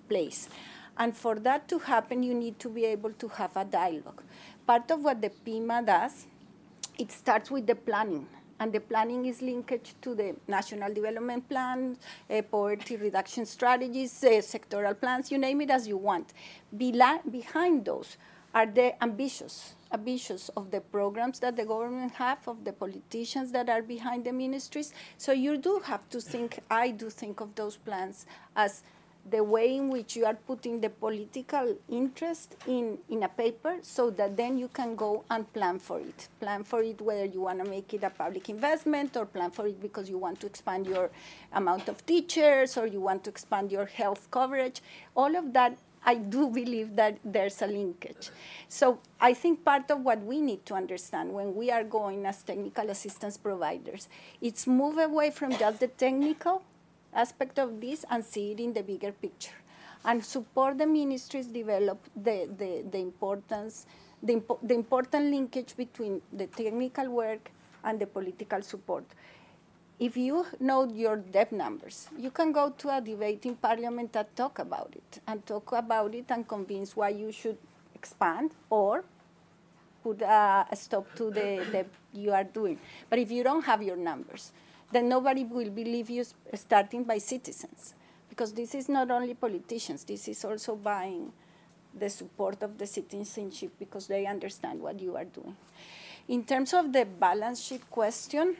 [0.08, 0.48] place.
[0.98, 4.22] And for that to happen, you need to be able to have a dialogue.
[4.66, 6.26] Part of what the PIMA does,
[6.98, 8.26] it starts with the planning.
[8.60, 11.96] And the planning is linked to the national development plan,
[12.30, 16.32] uh, poverty reduction strategies, uh, sectoral plans, you name it as you want.
[16.70, 18.16] Bela behind those
[18.55, 23.68] are the ambitious ambitious of the programs that the government have, of the politicians that
[23.68, 24.92] are behind the ministries.
[25.18, 28.26] So you do have to think, I do think of those plans
[28.57, 28.82] as
[29.30, 34.11] the way in which you are putting the political interest in, in a paper so
[34.11, 36.28] that then you can go and plan for it.
[36.40, 39.66] Plan for it whether you want to make it a public investment or plan for
[39.68, 41.11] it because you want to expand your
[41.53, 44.82] amount of teachers or you want to expand your health coverage.
[45.14, 48.30] All of that I do believe that there's a linkage.
[48.68, 52.42] So I think part of what we need to understand when we are going as
[52.42, 54.09] technical assistance providers,
[54.40, 56.62] it's move away from just the technical
[57.14, 59.55] aspect of this and see it in the bigger picture
[60.05, 63.86] and support the ministries develop the, the, the importance,
[64.22, 67.50] the, impo the important linkage between the technical work
[67.84, 69.05] and the political support
[69.99, 74.26] if you know your debt numbers, you can go to a debate in parliament and
[74.34, 77.59] talk about it, and talk about it and convince why you should
[77.95, 79.05] expand or
[80.03, 82.78] put a, a stop to the debt you are doing.
[83.09, 84.53] But if you don't have your numbers,
[84.90, 86.24] then nobody will believe you
[86.55, 87.95] starting by citizens.
[88.28, 91.32] Because this is not only politicians, this is also buying
[91.95, 95.57] the support of the citizenship because they understand what you are doing.
[96.28, 98.57] In terms of the balance sheet question,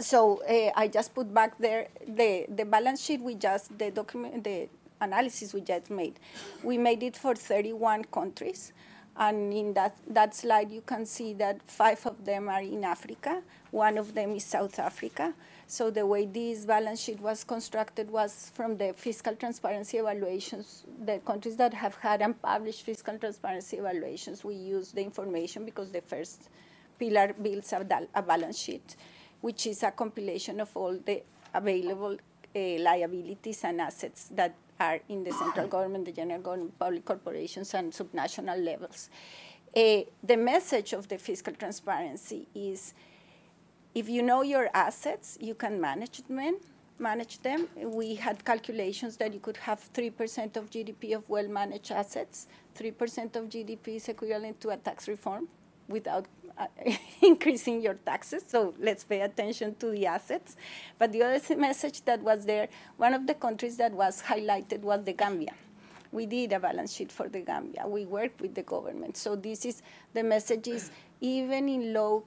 [0.00, 4.44] so uh, I just put back there the, the balance sheet we just, the document,
[4.44, 4.68] the
[5.00, 6.18] analysis we just made.
[6.62, 8.72] We made it for 31 countries.
[9.18, 13.42] And in that, that slide, you can see that five of them are in Africa.
[13.70, 15.32] One of them is South Africa.
[15.66, 20.84] So the way this balance sheet was constructed was from the fiscal transparency evaluations.
[21.02, 26.02] The countries that have had unpublished fiscal transparency evaluations, we use the information because the
[26.02, 26.50] first
[26.98, 28.96] pillar builds a, a balance sheet
[29.40, 31.22] which is a compilation of all the
[31.54, 32.16] available
[32.54, 37.74] uh, liabilities and assets that are in the central government, the general government, public corporations,
[37.74, 39.10] and subnational levels.
[39.74, 42.94] Uh, the message of the fiscal transparency is
[43.94, 46.56] if you know your assets, you can manage them.
[46.98, 47.68] Manage them.
[47.76, 52.46] We had calculations that you could have 3% of GDP of well managed assets.
[52.78, 55.48] 3% of GDP is equivalent to a tax reform
[55.88, 56.26] without
[56.58, 56.66] uh,
[57.22, 58.42] increasing your taxes.
[58.46, 60.56] So let's pay attention to the assets.
[60.98, 65.04] But the other message that was there, one of the countries that was highlighted was
[65.04, 65.52] the Gambia.
[66.12, 67.86] We did a balance sheet for the Gambia.
[67.86, 69.16] We worked with the government.
[69.16, 69.82] So this is
[70.14, 72.24] the message is even in low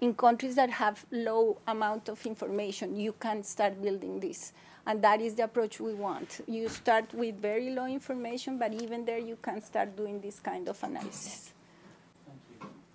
[0.00, 4.52] in countries that have low amount of information, you can start building this.
[4.86, 6.40] And that is the approach we want.
[6.48, 10.68] You start with very low information, but even there you can start doing this kind
[10.68, 11.52] of analysis.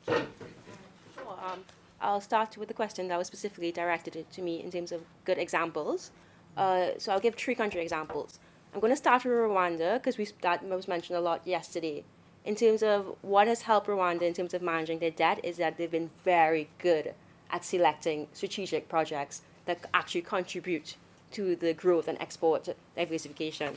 [0.07, 1.37] Sure.
[1.43, 1.63] Um,
[2.01, 5.37] I'll start with the question that was specifically directed to me in terms of good
[5.37, 6.11] examples.
[6.55, 8.39] Uh, so I'll give three country examples.
[8.73, 12.03] I'm going to start with Rwanda because we that was mentioned a lot yesterday.
[12.43, 15.77] In terms of what has helped Rwanda in terms of managing their debt is that
[15.77, 17.13] they've been very good
[17.49, 20.95] at selecting strategic projects that actually contribute
[21.31, 23.75] to the growth and export diversification.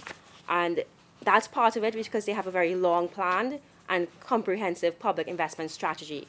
[0.48, 0.84] And
[1.22, 5.70] that's part of it because they have a very long plan and comprehensive public investment
[5.70, 6.28] strategy.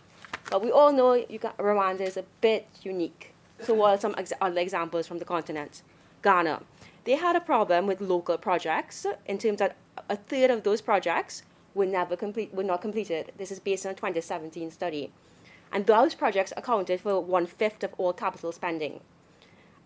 [0.50, 1.24] But we all know
[1.60, 3.34] Rwanda is a bit unique.
[3.62, 5.82] So what are some ex other examples from the continent?
[6.22, 6.62] Ghana.
[7.06, 9.76] They had a problem with local projects in terms that
[10.10, 11.44] a third of those projects
[11.74, 13.32] were never complete, were not completed.
[13.38, 15.12] This is based on a 2017 study.
[15.72, 19.02] And those projects accounted for one-fifth of all capital spending.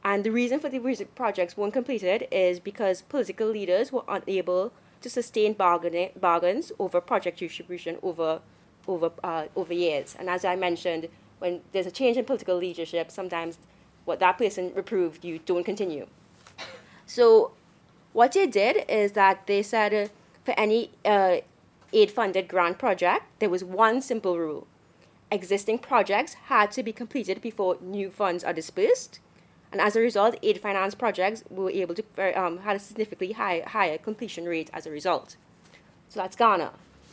[0.03, 5.09] And the reason for the projects weren't completed is because political leaders were unable to
[5.09, 8.41] sustain bargains over project distribution over,
[8.87, 10.15] over, uh, over years.
[10.17, 13.59] And as I mentioned, when there's a change in political leadership, sometimes
[14.05, 16.07] what that person reproved, you don't continue.
[17.05, 17.51] So
[18.13, 20.07] what they did is that they said uh,
[20.43, 21.37] for any uh,
[21.91, 24.67] aid-funded grant project, there was one simple rule.
[25.31, 29.19] Existing projects had to be completed before new funds are dispersed,
[29.73, 32.03] And as a result, aid finance projects were able to
[32.39, 35.35] um, had a significantly high, higher completion rate as a result.
[36.09, 36.71] So that's Ghana.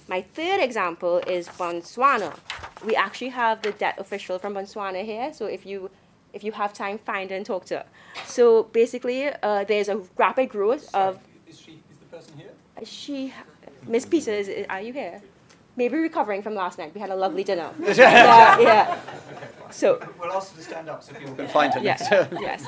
[0.08, 2.38] My third example is Botswana.
[2.84, 5.32] We actually have the debt official from Botswana here.
[5.32, 5.90] So if you
[6.34, 7.86] if you have time, find and talk to her.
[8.26, 11.18] So basically, uh, there's a rapid growth Sorry, of.
[11.48, 12.50] Is she is the person here?
[12.84, 13.32] She,
[13.86, 15.22] Miss Peters, are you here?
[15.80, 16.92] Maybe recovering from last night.
[16.94, 17.70] We had a lovely dinner.
[17.80, 19.00] yeah, yeah.
[19.70, 21.80] So we'll ask her to stand up so people can find her.
[21.80, 22.38] Yes, next.
[22.38, 22.66] yes.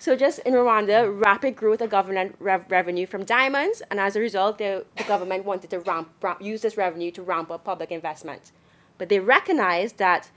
[0.00, 4.20] So just in Rwanda, rapid growth of government rev- revenue from diamonds, and as a
[4.20, 7.92] result, the, the government wanted to ramp, ramp, use this revenue to ramp up public
[7.92, 8.50] investment.
[8.98, 10.28] But they recognized that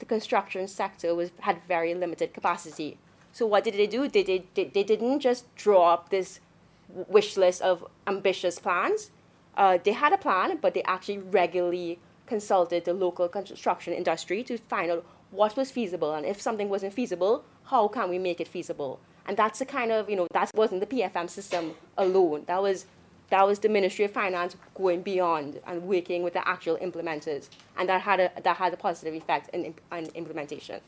[0.00, 2.98] the construction sector was, had very limited capacity.
[3.32, 4.08] So what did they do?
[4.08, 6.40] They, they, they, they didn't just draw up this
[6.88, 9.12] wish list of ambitious plans.
[9.58, 14.56] Uh, they had a plan, but they actually regularly consulted the local construction industry to
[14.56, 18.48] find out what was feasible, and if something wasn't feasible, how can we make it
[18.48, 19.00] feasible?
[19.26, 22.44] And that's the kind of, you know, that wasn't the PFM system alone.
[22.46, 22.86] That was,
[23.28, 27.50] that was the Ministry of Finance going beyond and working with the actual implementers.
[27.76, 30.80] And that had a, that had a positive effect in, in implementation.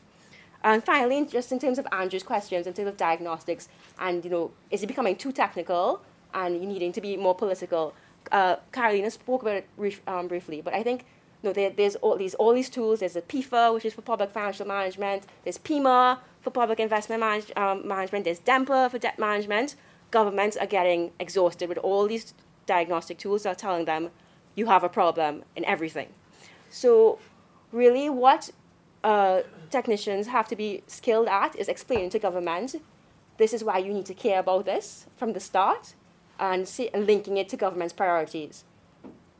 [0.63, 3.69] And finally, just in terms of Andrew's questions, in terms of diagnostics,
[3.99, 6.01] and, you know, is it becoming too technical
[6.33, 7.93] and needing to be more political?
[8.31, 11.05] Uh, Carolina spoke about it um, briefly, but I think
[11.43, 12.99] no, there, there's all these all these tools.
[12.99, 15.25] There's the PEFA, which is for public financial management.
[15.43, 18.25] There's PIMA for public investment manage, um, management.
[18.25, 19.75] There's DEMPA for debt management.
[20.11, 22.33] Governments are getting exhausted with all these
[22.65, 24.09] diagnostic tools that are telling them
[24.55, 26.09] you have a problem in everything.
[26.69, 27.19] So,
[27.71, 28.51] really, what
[29.03, 32.75] uh, technicians have to be skilled at is explaining to government
[33.41, 35.95] this is why you need to care about this from the start
[36.41, 38.65] and, see, and linking it to government's priorities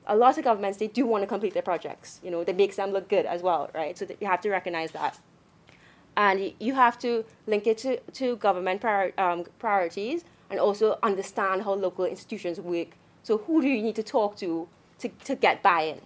[0.07, 2.19] a lot of governments they do want to complete their projects.
[2.23, 3.97] You know, that makes them look good as well, right?
[3.97, 5.19] So you have to recognize that,
[6.17, 11.63] and you have to link it to, to government prior, um, priorities and also understand
[11.63, 12.89] how local institutions work.
[13.23, 14.67] So who do you need to talk to
[14.99, 16.01] to, to get buy-in?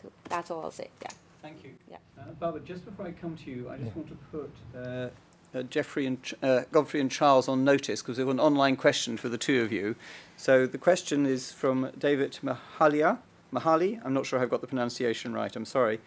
[0.00, 0.88] So that's all I'll say.
[1.02, 1.08] Yeah.
[1.42, 1.70] Thank you.
[1.90, 1.96] Yeah.
[2.18, 4.02] Uh, Barbara, just before I come to you, I just yeah.
[4.02, 4.50] want to put.
[4.76, 5.08] Uh,
[5.54, 9.28] uh, Jeffrey and uh, Godfrey and Charles on notice because have an online question for
[9.28, 9.96] the two of you.
[10.36, 13.18] So the question is from David Mahalia.
[13.52, 14.00] Mahali.
[14.04, 15.54] I'm not sure I've got the pronunciation right.
[15.54, 16.00] I'm sorry.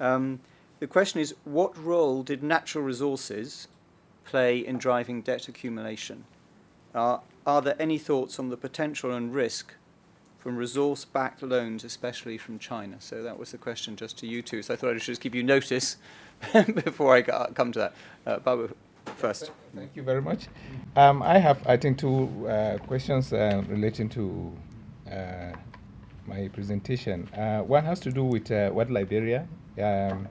[0.00, 0.40] Um,
[0.80, 3.68] the question is, what role did natural resources
[4.24, 6.24] play in driving debt accumulation?
[6.94, 9.74] Uh, are there any thoughts on the potential and risk
[10.38, 12.96] from resource-backed loans, especially from China?
[13.00, 14.62] So that was the question just to you two.
[14.62, 15.96] So I thought I should just give you notice
[16.84, 17.94] before I come to that.
[18.26, 18.66] Uh,
[19.16, 19.50] first.
[19.74, 20.48] Thank you very much.
[20.96, 24.52] Um, I have, I think, two uh, questions uh, relating to
[25.10, 25.52] uh,
[26.26, 27.28] my presentation.
[27.34, 29.46] Uh, one has to do with uh, what Liberia
[29.82, 30.28] um,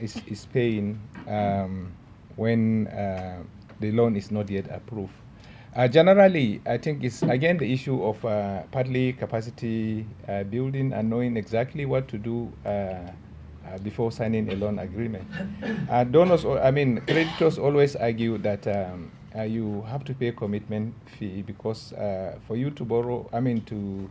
[0.00, 1.92] is, is paying um,
[2.36, 3.42] when uh,
[3.80, 5.12] the loan is not yet approved.
[5.90, 8.20] Generally, I think it's again the issue of
[8.72, 10.04] partly capacity
[10.50, 12.52] building and knowing exactly what to do
[13.78, 15.24] before signing a loan agreement.
[16.10, 19.10] donors, I mean, creditors always argue that um,
[19.46, 21.92] you have to pay a commitment fee because
[22.46, 24.08] for you to borrow, I mean, to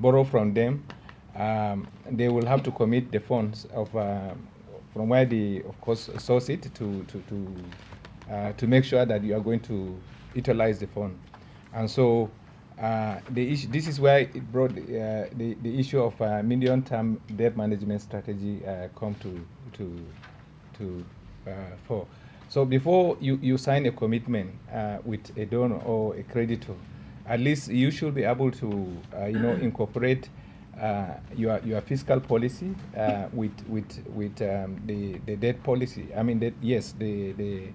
[0.00, 0.84] borrow from them,
[1.36, 4.34] um, they will have to commit the funds of uh,
[4.92, 7.56] from where they, of course, source it to to to
[8.30, 9.98] uh, to make sure that you are going to
[10.34, 11.18] utilize the fund,
[11.74, 12.30] and so.
[12.80, 17.20] Uh, the issue, this is where it brought uh, the, the issue of uh, medium-term
[17.36, 20.04] debt management strategy uh, come to to
[20.78, 21.04] to
[21.86, 22.06] for.
[22.48, 24.50] So before you, you sign a commitment
[25.04, 26.74] with a donor or a creditor,
[27.26, 30.28] at least you should be able to, uh, you know, incorporate
[30.80, 36.08] uh, your your fiscal policy uh, with with with um, the the debt policy.
[36.16, 37.68] I mean, that yes, the the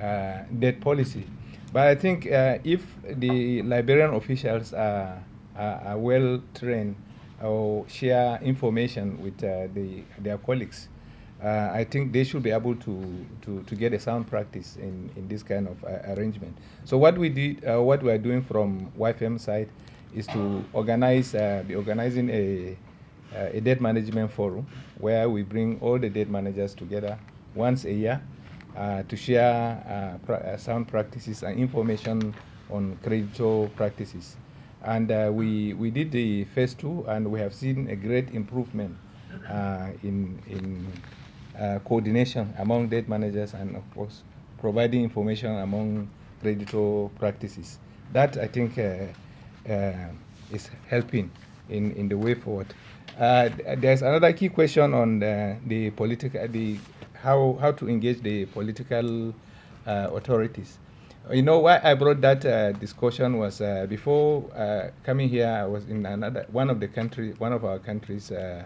[0.00, 1.24] uh, debt policy.
[1.72, 5.22] But I think uh, if the Liberian officials are,
[5.56, 6.96] are, are well trained
[7.42, 10.88] or share information with uh, the their colleagues,
[11.42, 15.10] uh, I think they should be able to, to, to get a sound practice in,
[15.16, 16.56] in this kind of uh, arrangement.
[16.84, 19.68] So what we did, uh, what we are doing from WAIFEM side
[20.14, 22.76] is to organize, uh, be organizing a,
[23.34, 24.66] a debt management forum
[24.98, 27.18] where we bring all the debt managers together
[27.54, 28.22] once a year
[29.08, 32.34] to share pra sound practices and information
[32.70, 34.36] on creditor practices.
[34.84, 38.96] And we, we did the phase two and we have seen a great improvement
[40.02, 40.86] in, in
[41.58, 44.22] uh, coordination among debt managers and, of course,
[44.58, 46.08] providing information among
[46.40, 47.78] creditor practices.
[48.12, 49.06] That, I think, uh,
[49.72, 49.92] uh,
[50.52, 51.30] is helping
[51.68, 52.72] in, in the way forward.
[53.18, 53.48] Uh,
[53.78, 56.78] there's another key question on the, the political, the
[57.26, 59.34] how how to engage the political
[59.86, 60.78] uh, authorities.
[61.32, 65.48] You know why I brought that uh, discussion was uh, before uh, coming here.
[65.48, 68.62] I was in another one of the country, one of our countries, uh,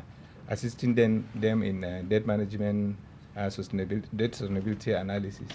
[0.49, 2.97] assisting them them in uh, debt management,
[3.35, 5.49] sustainability, debt sustainability analysis,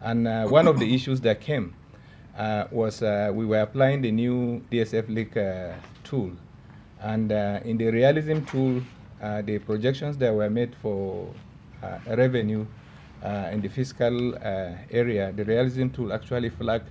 [0.00, 1.74] and one of the issues that came
[2.72, 5.34] was we were applying the new DSF LIC
[6.02, 6.32] tool,
[7.02, 7.30] and
[7.68, 8.80] in the realism tool,
[9.44, 11.28] the projections that were made for
[12.06, 12.66] revenue
[13.22, 16.82] uh, in the fiscal uh, area, the realism tool actually flag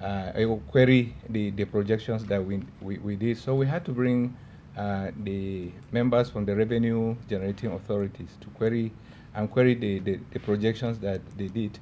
[0.00, 0.32] uh,
[0.70, 3.36] query the, the projections that we, we, we did.
[3.36, 4.36] So we had to bring
[4.76, 8.92] uh, the members from the revenue generating authorities to query
[9.34, 11.78] and query the, the, the, projections that they did.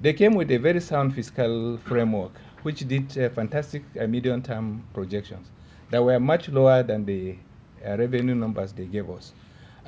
[0.00, 2.32] They came with a very sound fiscal framework,
[2.62, 5.48] which did uh, fantastic uh, medium term projections
[5.90, 7.36] that were much lower than the
[7.84, 9.32] revenue numbers they gave us.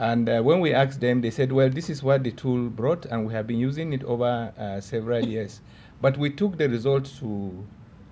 [0.01, 3.05] And uh, when we asked them, they said, well, this is what the tool brought,
[3.05, 5.61] and we have been using it over uh, several years.
[6.01, 7.67] But we took the results to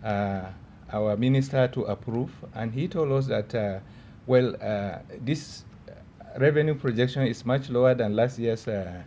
[0.04, 0.42] uh,
[0.92, 3.80] our minister to approve, and he told us that, uh,
[4.26, 5.64] well, uh, this
[6.36, 9.02] revenue projection is much lower than last year's uh,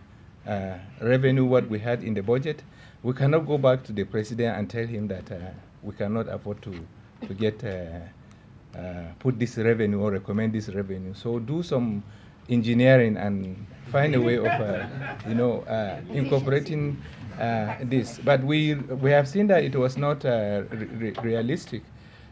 [1.02, 2.64] revenue, what we had in the budget.
[3.04, 5.32] We cannot go back to the president and tell him that
[5.84, 6.74] we cannot afford to,
[7.28, 7.64] to get
[9.20, 11.14] put this revenue or recommend this revenue.
[11.14, 12.02] So do some
[12.50, 14.88] engineering and find a way of, uh,
[15.28, 17.02] you know, uh, incorporating
[17.40, 18.20] uh, this.
[18.24, 21.84] But we we have seen that it was not uh, re realistic,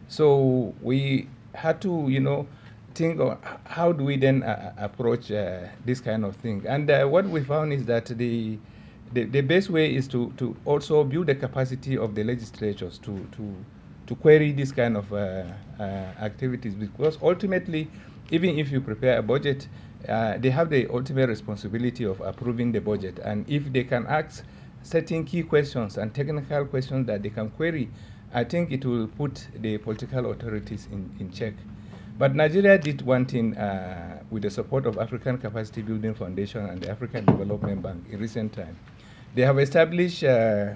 [0.08, 2.48] so we had to, you know,
[2.96, 6.66] think of how do we then uh, approach uh, this kind of thing.
[6.68, 8.58] And what we found is that the
[9.12, 13.26] the, the best way is to, to also build the capacity of the legislatures to,
[13.32, 13.56] to,
[14.06, 15.12] to query this kind of
[16.22, 17.88] activities because ultimately,
[18.30, 19.68] even if you prepare a budget,
[20.08, 23.20] uh, they have the ultimate responsibility of approving the budget.
[23.20, 24.44] And if they can ask
[24.84, 27.90] certain key questions and technical questions that they can query,
[28.34, 31.54] I think it will put the political authorities in, in check.
[32.18, 36.82] But Nigeria did one thing uh, with the support of African Capacity Building Foundation and
[36.82, 38.78] the African Development Bank in recent time.
[39.36, 40.74] They have established uh,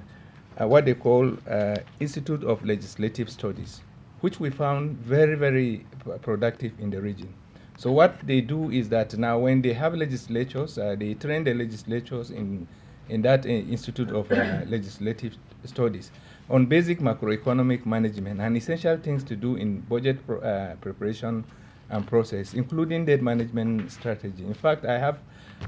[0.60, 3.82] uh, what they call uh, Institute of Legislative Studies,
[4.22, 5.86] which we found very, very
[6.22, 7.34] productive in the region.
[7.78, 11.54] So what they do is that now when they have legislatures, uh, they train the
[11.54, 12.68] legislatures in,
[13.10, 16.12] in that uh, Institute of uh, Legislative Studies
[16.50, 21.44] on basic macroeconomic management and essential things to do in budget pro, uh, preparation
[21.90, 24.46] and process, including debt management strategy.
[24.46, 25.20] In fact, I have,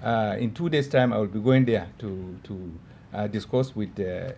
[0.04, 2.80] uh, in two days' time, I will be going there to, to
[3.14, 4.36] uh, discuss with the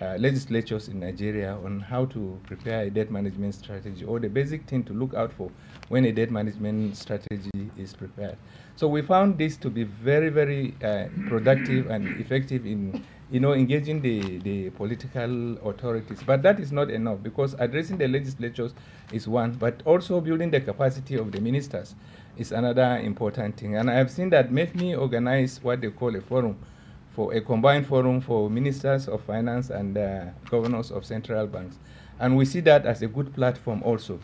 [0.00, 4.64] uh, legislatures in Nigeria on how to prepare a debt management strategy or the basic
[4.68, 5.50] thing to look out for
[5.88, 8.36] when a debt management strategy is prepared.
[8.76, 13.52] So we found this to be very, very uh, productive and effective in you know,
[13.52, 16.22] engaging the, the political authorities.
[16.24, 18.74] But that is not enough because addressing the legislatures
[19.12, 21.94] is one, but also building the capacity of the ministers
[22.38, 23.76] is another important thing.
[23.76, 26.56] And I have seen that MEFMI organize what they call a forum
[27.14, 31.78] for a combined forum for ministers of finance and uh, governors of central banks.
[32.20, 34.18] And we see that as a good platform also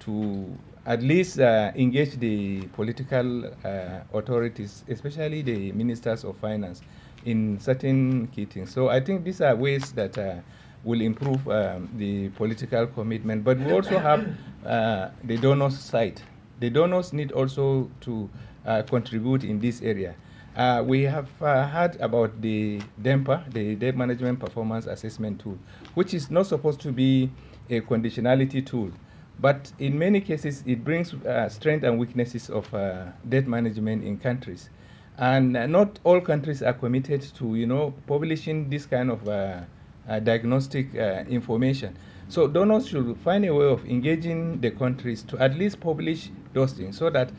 [0.00, 6.80] to at least uh, engage the political uh, authorities, especially the ministers of finance,
[7.24, 8.72] in certain key things.
[8.72, 10.36] So I think these are ways that uh,
[10.84, 13.44] will improve um, the political commitment.
[13.44, 14.26] But we also have
[14.64, 16.20] uh, the donors side.
[16.60, 18.28] The donors need also to
[18.66, 20.14] uh, contribute in this area.
[20.56, 25.58] Uh, we have uh, heard about the DEMPA, the Debt Management Performance Assessment Tool,
[25.94, 27.30] which is not supposed to be
[27.68, 28.90] a conditionality tool.
[29.40, 34.18] But in many cases, it brings uh, strengths and weaknesses of uh, debt management in
[34.18, 34.68] countries.
[35.16, 39.60] And uh, not all countries are committed to, you know, publishing this kind of uh,
[40.20, 40.94] diagnostic
[41.28, 41.96] information.
[42.28, 46.72] So donors should find a way of engaging the countries to at least publish those
[46.74, 47.30] things so that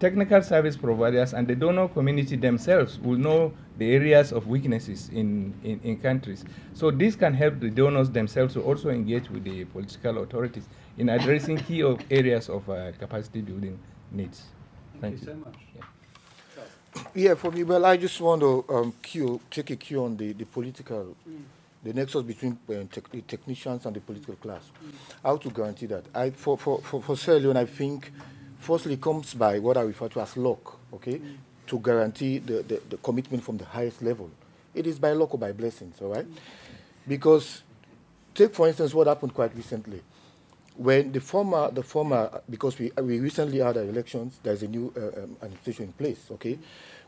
[0.00, 5.54] technical service providers and the donor community themselves will know the areas of weaknesses in,
[5.64, 6.44] in, in, countries.
[6.72, 10.68] So this can help the donors themselves to also engage with the political authorities
[10.98, 13.78] in addressing key of areas of uh, capacity building
[14.10, 14.42] needs.
[15.00, 15.32] Thank, Thank you.
[15.32, 15.44] you.
[15.44, 15.58] so much.
[16.94, 17.02] Yeah.
[17.14, 17.34] yeah.
[17.34, 20.44] for me, well, I just want to um, cue, take a cue on the, the
[20.44, 21.40] political, mm.
[21.84, 24.62] the nexus between uh, tech, the technicians and the political class.
[24.84, 24.90] Mm.
[25.22, 26.04] How to guarantee that?
[26.14, 28.10] I, for, for, for, for Sierra Leone, I think
[28.58, 31.36] firstly comes by what I refer to as luck, okay, mm.
[31.68, 34.30] to guarantee the, the, the, commitment from the highest level.
[34.74, 36.26] It is by luck or by blessings, all right?
[36.26, 36.36] Mm.
[37.06, 37.62] Because
[38.34, 40.02] take, for instance, what happened quite recently.
[40.78, 45.24] When the former, the former, because we, we recently had elections, there's a new uh,
[45.24, 46.56] um, administration in place, okay?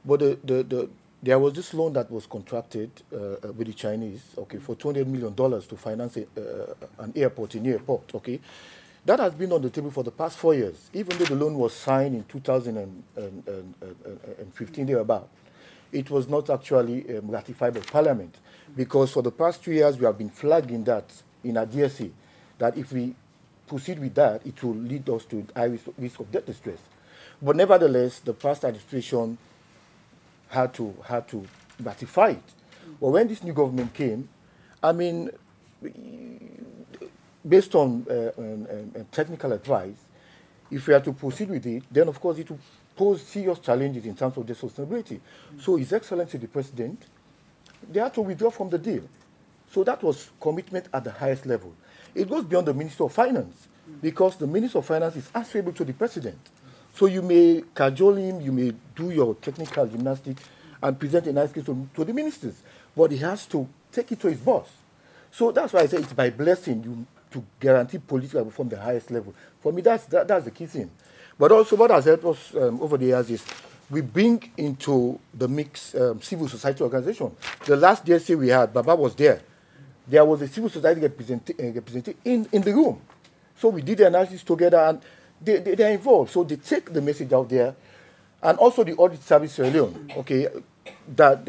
[0.05, 0.89] But the, the, the,
[1.23, 5.37] there was this loan that was contracted uh, with the Chinese, okay, for $200 million
[5.37, 8.41] to finance a, uh, an airport, a new airport, okay.
[9.05, 11.55] That has been on the table for the past four years, even though the loan
[11.55, 15.29] was signed in 2015 thereabout.
[15.93, 18.35] It was not actually um, ratified by Parliament
[18.77, 21.05] because for the past two years we have been flagging that
[21.45, 22.11] in our DSC,
[22.59, 23.15] that if we
[23.71, 26.79] proceed with that, it will lead us to high risk, of debt distress.
[27.41, 29.39] But nevertheless, the past administration
[30.49, 31.47] had to had to
[31.81, 32.43] ratify it.
[33.01, 34.29] But when this new government came,
[34.83, 35.31] I mean,
[37.49, 38.67] based on uh, um,
[38.97, 39.97] um, technical advice,
[40.71, 42.59] if we are to proceed with it, then of course it will
[42.97, 45.15] pose serious challenges in terms of the sustainability.
[45.17, 45.61] Mm -hmm.
[45.61, 46.99] So His Excellency the President,
[47.93, 49.03] they had to withdraw from the deal.
[49.73, 51.73] So that was commitment at the highest level.
[52.15, 53.69] It goes beyond the Minister of Finance,
[54.01, 56.39] because the Minister of Finance is answerable to the President.
[56.95, 60.43] So you may cajole him, you may do your technical gymnastics
[60.83, 62.63] and present a nice case to, to the ministers,
[62.97, 64.69] but he has to take it to his boss.
[65.31, 69.11] So that's why I say it's by blessing you to guarantee political from the highest
[69.11, 69.35] level.
[69.61, 70.91] For me, that's, that, that's the key thing.
[71.39, 73.45] But also what has helped us um, over the years is
[73.89, 77.35] we bring into the mix um, civil society organization.
[77.65, 79.41] The last DSC we had, Baba was there.
[80.11, 83.01] There was a civil society representative uh, represent in, in the room.
[83.57, 85.01] So we did the analysis together and
[85.41, 86.33] they, they, they're involved.
[86.33, 87.77] So they take the message out there.
[88.43, 90.49] And also the audit service Sierra Leone, okay,
[91.15, 91.47] that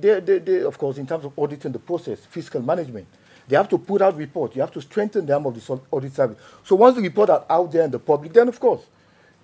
[0.00, 3.08] they, they, they, of course, in terms of auditing the process, fiscal management,
[3.48, 4.54] they have to put out reports.
[4.54, 6.38] You have to strengthen the arm of the audit service.
[6.62, 8.82] So once the report are out there in the public, then of course,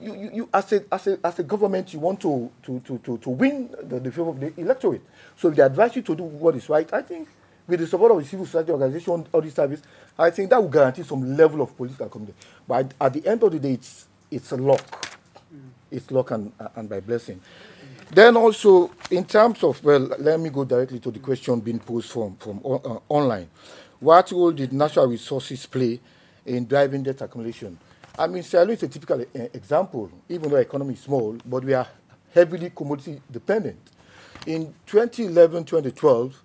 [0.01, 2.99] you, you, you as, a, as, a, as a government, you want to, to, to,
[2.99, 5.03] to, to win the, the favor of the electorate.
[5.37, 7.29] So if they advise you to do what is right, I think
[7.67, 9.83] with the support of the civil society organization, audit service,
[10.19, 12.37] I think that will guarantee some level of political commitment.
[12.67, 14.81] But at the end of the day, it's, it's a lock.
[15.55, 15.61] Mm.
[15.91, 17.37] It's luck and, and by blessing.
[17.37, 18.15] Mm.
[18.15, 22.11] Then also, in terms of, well, let me go directly to the question being posed
[22.11, 23.49] from, from uh, online.
[24.01, 26.01] What role did natural resources play
[26.45, 27.79] in driving debt accumulation?
[28.19, 29.25] I mean, Sierra Leone is a typical uh,
[29.55, 31.87] example, even though the economy is small, but we are
[32.35, 33.79] heavily commodity dependent.
[34.47, 36.42] In 2011, 2012,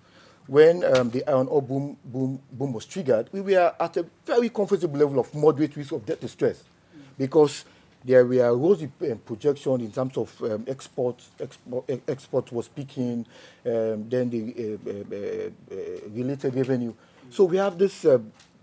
[0.48, 4.48] when um, the iron ore boom, boom, boom was triggered, we were at a very
[4.48, 7.02] comfortable level of moderate risk of debt distress mm.
[7.18, 7.66] because
[8.02, 13.26] there were rosy um, projections in terms of um, export, was peaking,
[13.66, 16.92] um, then the uh, uh, uh, related revenue.
[16.92, 17.32] Mm.
[17.32, 18.18] So we have this uh,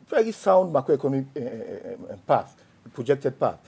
[0.09, 2.55] very sound macroeconomic uh, uh, path,
[2.93, 3.59] projected path.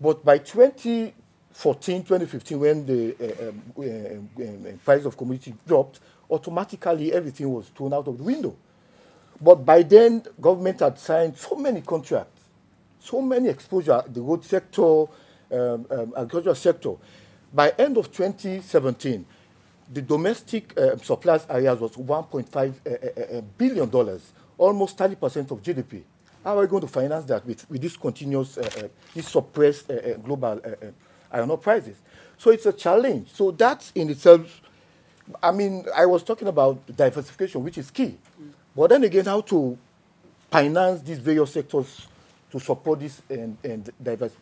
[0.00, 5.98] But by 2014, 2015, when the um, price of commodity dropped,
[6.30, 8.56] automatically everything was thrown out of the window.
[9.40, 12.42] But by then, government had signed so many contracts,
[12.98, 14.82] so many exposure, the road sector,
[15.50, 16.94] um, um, agricultural sector.
[17.52, 19.24] By end of 2017,
[19.90, 25.62] the domestic uh, supplies areas was 1.5 uh, uh, uh, billion dollars, almost 30% of
[25.62, 26.02] GDP.
[26.44, 29.90] How are we going to finance that with, with this continuous, uh, uh, this suppressed
[30.22, 30.60] global
[31.32, 31.96] iron ore prices?
[32.36, 33.28] So it's a challenge.
[33.32, 34.60] So that in itself
[35.42, 38.16] I mean, I was talking about diversification, which is key.
[38.40, 38.50] Mm.
[38.74, 39.76] But then again, how to
[40.50, 42.06] finance these various sectors
[42.50, 44.32] to support this and, and diverse,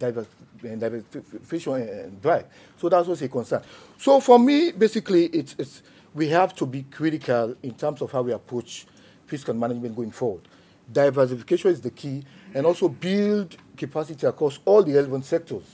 [0.00, 2.46] and diversification and drive.
[2.78, 3.62] So that's also a concern.
[3.98, 5.82] So for me, basically, it's, it's,
[6.14, 8.86] we have to be critical in terms of how we approach
[9.26, 10.42] fiscal management going forward.
[10.90, 15.64] Diversification is the key, and also build capacity across all the relevant sectors,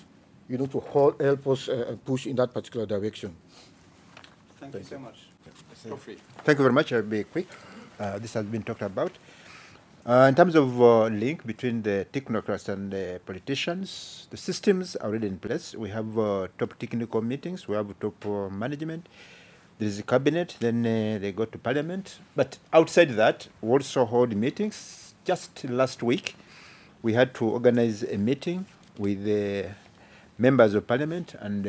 [0.48, 0.80] you know, to
[1.18, 3.35] help us uh, push in that particular direction.
[4.60, 5.28] Thank, Thank you so much.
[6.44, 6.93] Thank you very much.
[6.93, 7.47] I'll be quick.
[7.98, 9.12] Uh, this has been talked about.
[10.05, 15.10] Uh, in terms of uh, link between the technocrats and the politicians, the systems are
[15.10, 15.76] already in place.
[15.76, 19.09] We have uh, top technical meetings, we have top uh, management,
[19.78, 22.18] there is a cabinet, then uh, they go to parliament.
[22.35, 25.14] But outside that, we also hold meetings.
[25.24, 26.35] Just last week,
[27.02, 28.66] we had to organize a meeting
[28.97, 29.70] with the
[30.39, 31.66] members of parliament and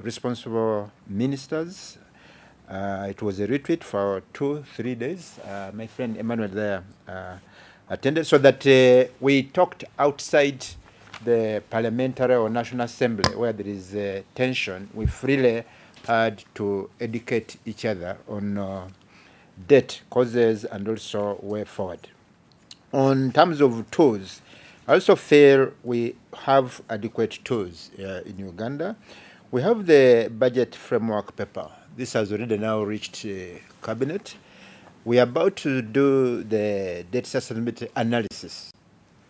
[0.00, 1.98] responsible ministers
[2.70, 5.38] uh, it was a retreat for two, three days.
[5.38, 7.36] Uh, my friend Emmanuel there uh,
[7.88, 10.64] attended, so that uh, we talked outside
[11.24, 14.88] the parliamentary or national assembly where there is uh, tension.
[14.92, 15.64] We freely
[16.06, 18.88] had to educate each other on uh,
[19.66, 22.08] debt causes and also way forward.
[22.92, 24.42] On terms of tools,
[24.86, 28.96] I also feel we have adequate tools in Uganda.
[29.50, 31.68] We have the budget framework paper
[31.98, 34.36] this has already now reached uh, cabinet.
[35.04, 38.72] We are about to do the debt sustainability analysis,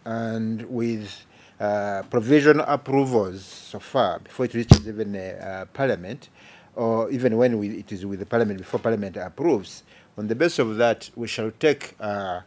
[0.04, 1.24] and with
[1.58, 6.28] uh, provisional approvals so far, before it reaches even uh, Parliament,
[6.76, 9.82] or even when we, it is with the parliament, before parliament approves,
[10.18, 12.40] on the basis of that, we shall take uh,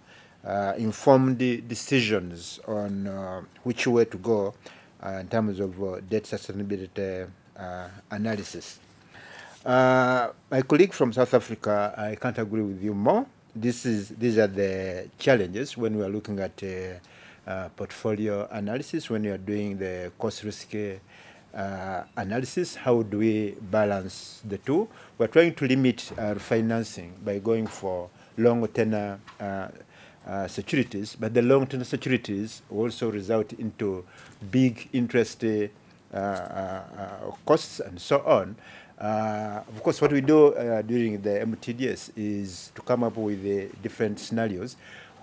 [0.46, 4.54] uh, informed decisions on uh, which way to go
[5.04, 7.28] uh, in terms of uh, debt sustainability
[9.66, 13.26] uh, my colleague from South Africa, I can't agree with you more.
[13.56, 16.64] This is, these are the challenges when we are looking at
[17.76, 20.74] portfolio analysis, when we are doing the cost risk
[21.54, 22.76] uh, analysis.
[22.76, 24.88] How do we balance the two?
[25.18, 29.68] We're trying to limit our financing by going for long tenor uh,
[30.26, 34.06] uh, securities, but the long tenor securities also result into
[34.50, 35.68] big interest uh,
[36.14, 38.56] uh, uh, costs and so on.
[39.02, 40.54] Of course, what we do
[40.86, 44.76] during the MTDS is to come up with different scenarios,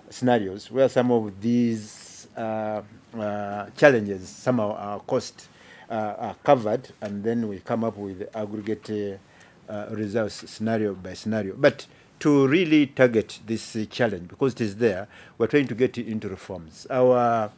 [0.09, 5.47] scenarios where some of these challenges, some of our cost
[5.89, 9.19] uh, are covered, and then we come up with aggregate
[9.67, 11.55] uh, results scenario by scenario.
[11.57, 11.87] But
[12.19, 15.07] to really target this uh, challenge, because it is there,
[15.37, 16.85] we're trying to get into reforms.
[16.89, 17.51] Our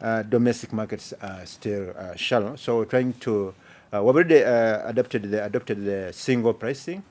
[0.00, 3.54] uh, domestic markets are still uh, shallow, so we're trying to.
[3.92, 7.02] Uh, we've already adopted the adopted the single pricing.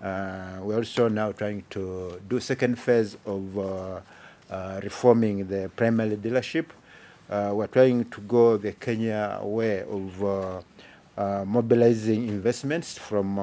[0.00, 3.56] we're also now trying to do second phase of
[4.82, 6.66] reforming the primary dealership
[7.30, 10.60] uh, we're trying to go the Kenya way of uh,
[11.16, 13.38] uh, mobilizing investments from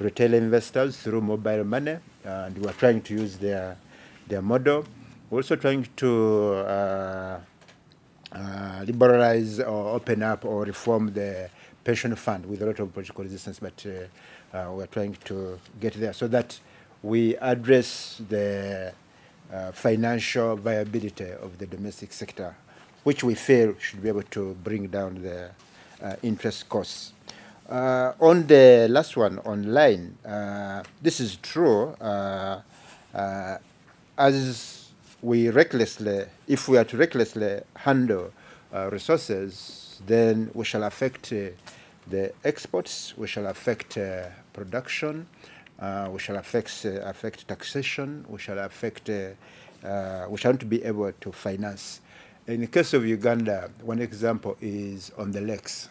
[0.00, 3.76] retail investors through mobile money, and we're trying to use their
[4.26, 4.84] their model.
[5.30, 7.38] We're also trying to uh,
[8.84, 11.48] liberalize or open up or reform the
[11.84, 15.94] pension fund with a lot of political resistance, but uh, uh, we're trying to get
[15.94, 16.58] there so that
[17.02, 18.92] we address the
[19.52, 22.54] uh, financial viability of the domestic sector
[23.04, 25.50] which we feel should be able to bring down the
[26.22, 27.12] interest costs.
[27.68, 31.88] Uh, on the last one, online, uh, this is true.
[32.00, 32.60] Uh,
[34.18, 34.88] as
[35.22, 38.30] we recklessly, if we are to recklessly handle
[38.90, 41.32] resources, then we shall affect
[42.08, 43.98] the exports, we shall affect
[44.52, 45.26] production,
[46.10, 52.00] we shall affect, affect taxation, we shall affect, we shall not be able to finance
[52.46, 55.88] in the case of Uganda, one example is on the lakes.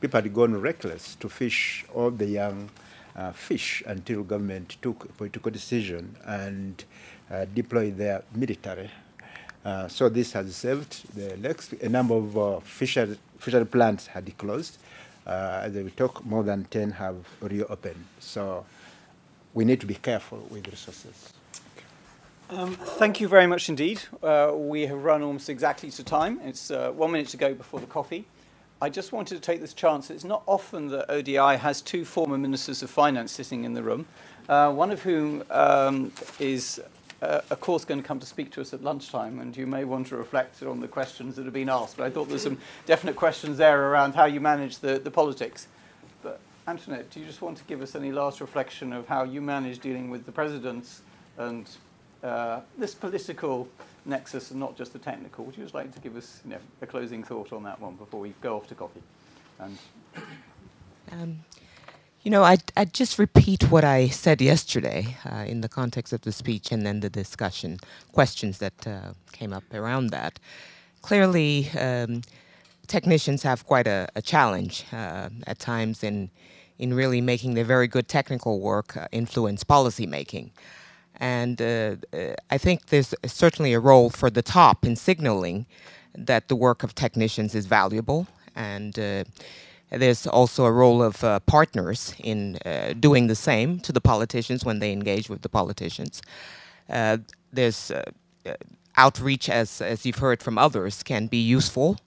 [0.00, 2.70] People had gone reckless to fish all the young
[3.14, 6.82] uh, fish until government took a political decision and
[7.30, 8.90] uh, deployed their military.
[9.66, 11.74] Uh, so this has saved the lakes.
[11.82, 14.78] A number of uh, fishery plants had closed.
[15.26, 18.04] Uh, as we talk, more than 10 have reopened.
[18.18, 18.66] So
[19.54, 21.32] we need to be careful with resources.
[22.50, 24.02] Um, thank you very much indeed.
[24.22, 26.38] Uh, we have run almost exactly to time.
[26.44, 28.26] It's uh, one minute to go before the coffee.
[28.82, 30.10] I just wanted to take this chance.
[30.10, 34.06] It's not often that ODI has two former ministers of finance sitting in the room,
[34.48, 36.80] uh, one of whom um, is,
[37.22, 39.84] uh, of course, going to come to speak to us at lunchtime, and you may
[39.84, 41.96] want to reflect on the questions that have been asked.
[41.96, 45.68] But I thought there's some definite questions there around how you manage the, the politics.
[46.22, 49.40] But Antoinette, do you just want to give us any last reflection of how you
[49.40, 51.02] manage dealing with the presidents
[51.38, 51.68] and
[52.22, 53.68] uh, this political
[54.04, 55.44] nexus and not just the technical.
[55.44, 57.94] Would you just like to give us you know, a closing thought on that one
[57.94, 59.02] before we go off to coffee?
[59.58, 59.78] And
[61.12, 61.40] um,
[62.22, 66.20] you know, I'd, I'd, just repeat what I said yesterday uh, in the context of
[66.20, 67.78] the speech and then the discussion,
[68.12, 70.38] questions that uh, came up around that.
[71.02, 72.22] Clearly, um,
[72.86, 76.30] technicians have quite a, a challenge uh, at times in,
[76.78, 80.52] in really making their very good technical work uh, influence policy making.
[81.16, 85.66] And uh, uh, I think there's certainly a role for the top in signaling
[86.14, 88.28] that the work of technicians is valuable.
[88.54, 88.96] And
[89.98, 94.64] there's also a role of uh, partners in uh, doing the same to the politicians
[94.64, 96.22] when they engage with the politicians.
[96.88, 97.18] Uh,
[97.52, 97.92] there's
[98.96, 101.98] outreach, as, as you've heard from others, can be useful.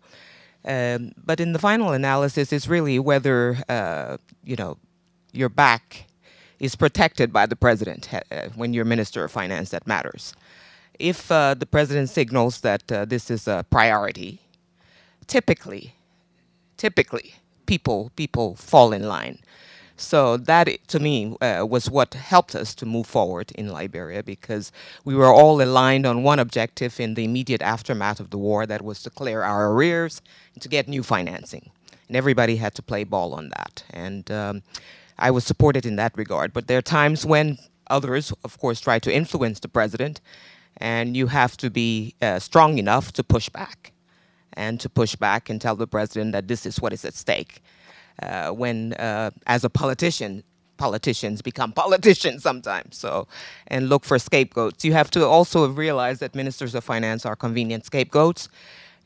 [0.64, 3.58] Um, but in the final analysis, it's really whether
[4.44, 4.78] you know
[5.32, 6.06] your back
[6.60, 10.34] is protected by the president uh, when you're minister of finance that matters.
[10.98, 14.40] If uh, the president signals that uh, this is a priority,
[15.28, 15.96] typically,
[16.78, 17.36] typically,
[17.66, 19.40] people people fall in line.
[19.98, 24.72] So that, to me, uh, was what helped us to move forward in Liberia because
[25.06, 28.82] we were all aligned on one objective in the immediate aftermath of the war that
[28.82, 30.22] was to clear our arrears
[30.54, 31.72] and to get new financing.
[32.08, 33.84] And everybody had to play ball on that.
[33.90, 34.64] And um,
[35.18, 36.52] I was supported in that regard.
[36.52, 40.20] But there are times when others, of course, try to influence the president,
[40.78, 43.94] and you have to be uh, strong enough to push back
[44.56, 47.62] and to push back and tell the president that this is what is at stake.
[48.22, 50.44] Uh, when, uh, as a politician,
[50.78, 52.98] politicians become politicians sometimes.
[52.98, 53.28] So,
[53.68, 54.86] and look for scapegoats.
[54.86, 58.50] You have to also realize that ministers of finance are convenient scapegoats.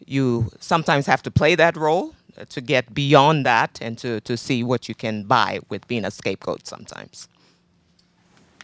[0.06, 2.16] You sometimes have to play that role
[2.48, 6.12] to get beyond that and to, to see what you can buy with being a
[6.12, 7.28] scapegoat sometimes.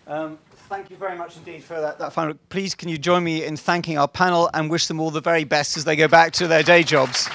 [0.07, 0.37] Um,
[0.69, 2.35] thank you very much indeed for that, that final.
[2.49, 5.43] Please, can you join me in thanking our panel and wish them all the very
[5.43, 7.29] best as they go back to their day jobs.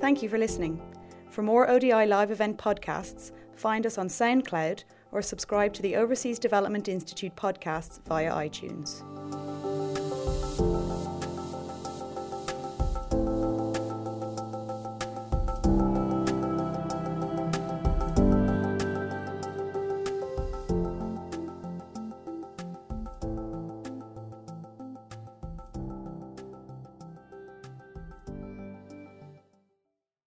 [0.00, 0.80] Thank you for listening.
[1.30, 6.38] For more ODI live event podcasts, find us on SoundCloud or subscribe to the Overseas
[6.38, 9.02] Development Institute podcasts via iTunes.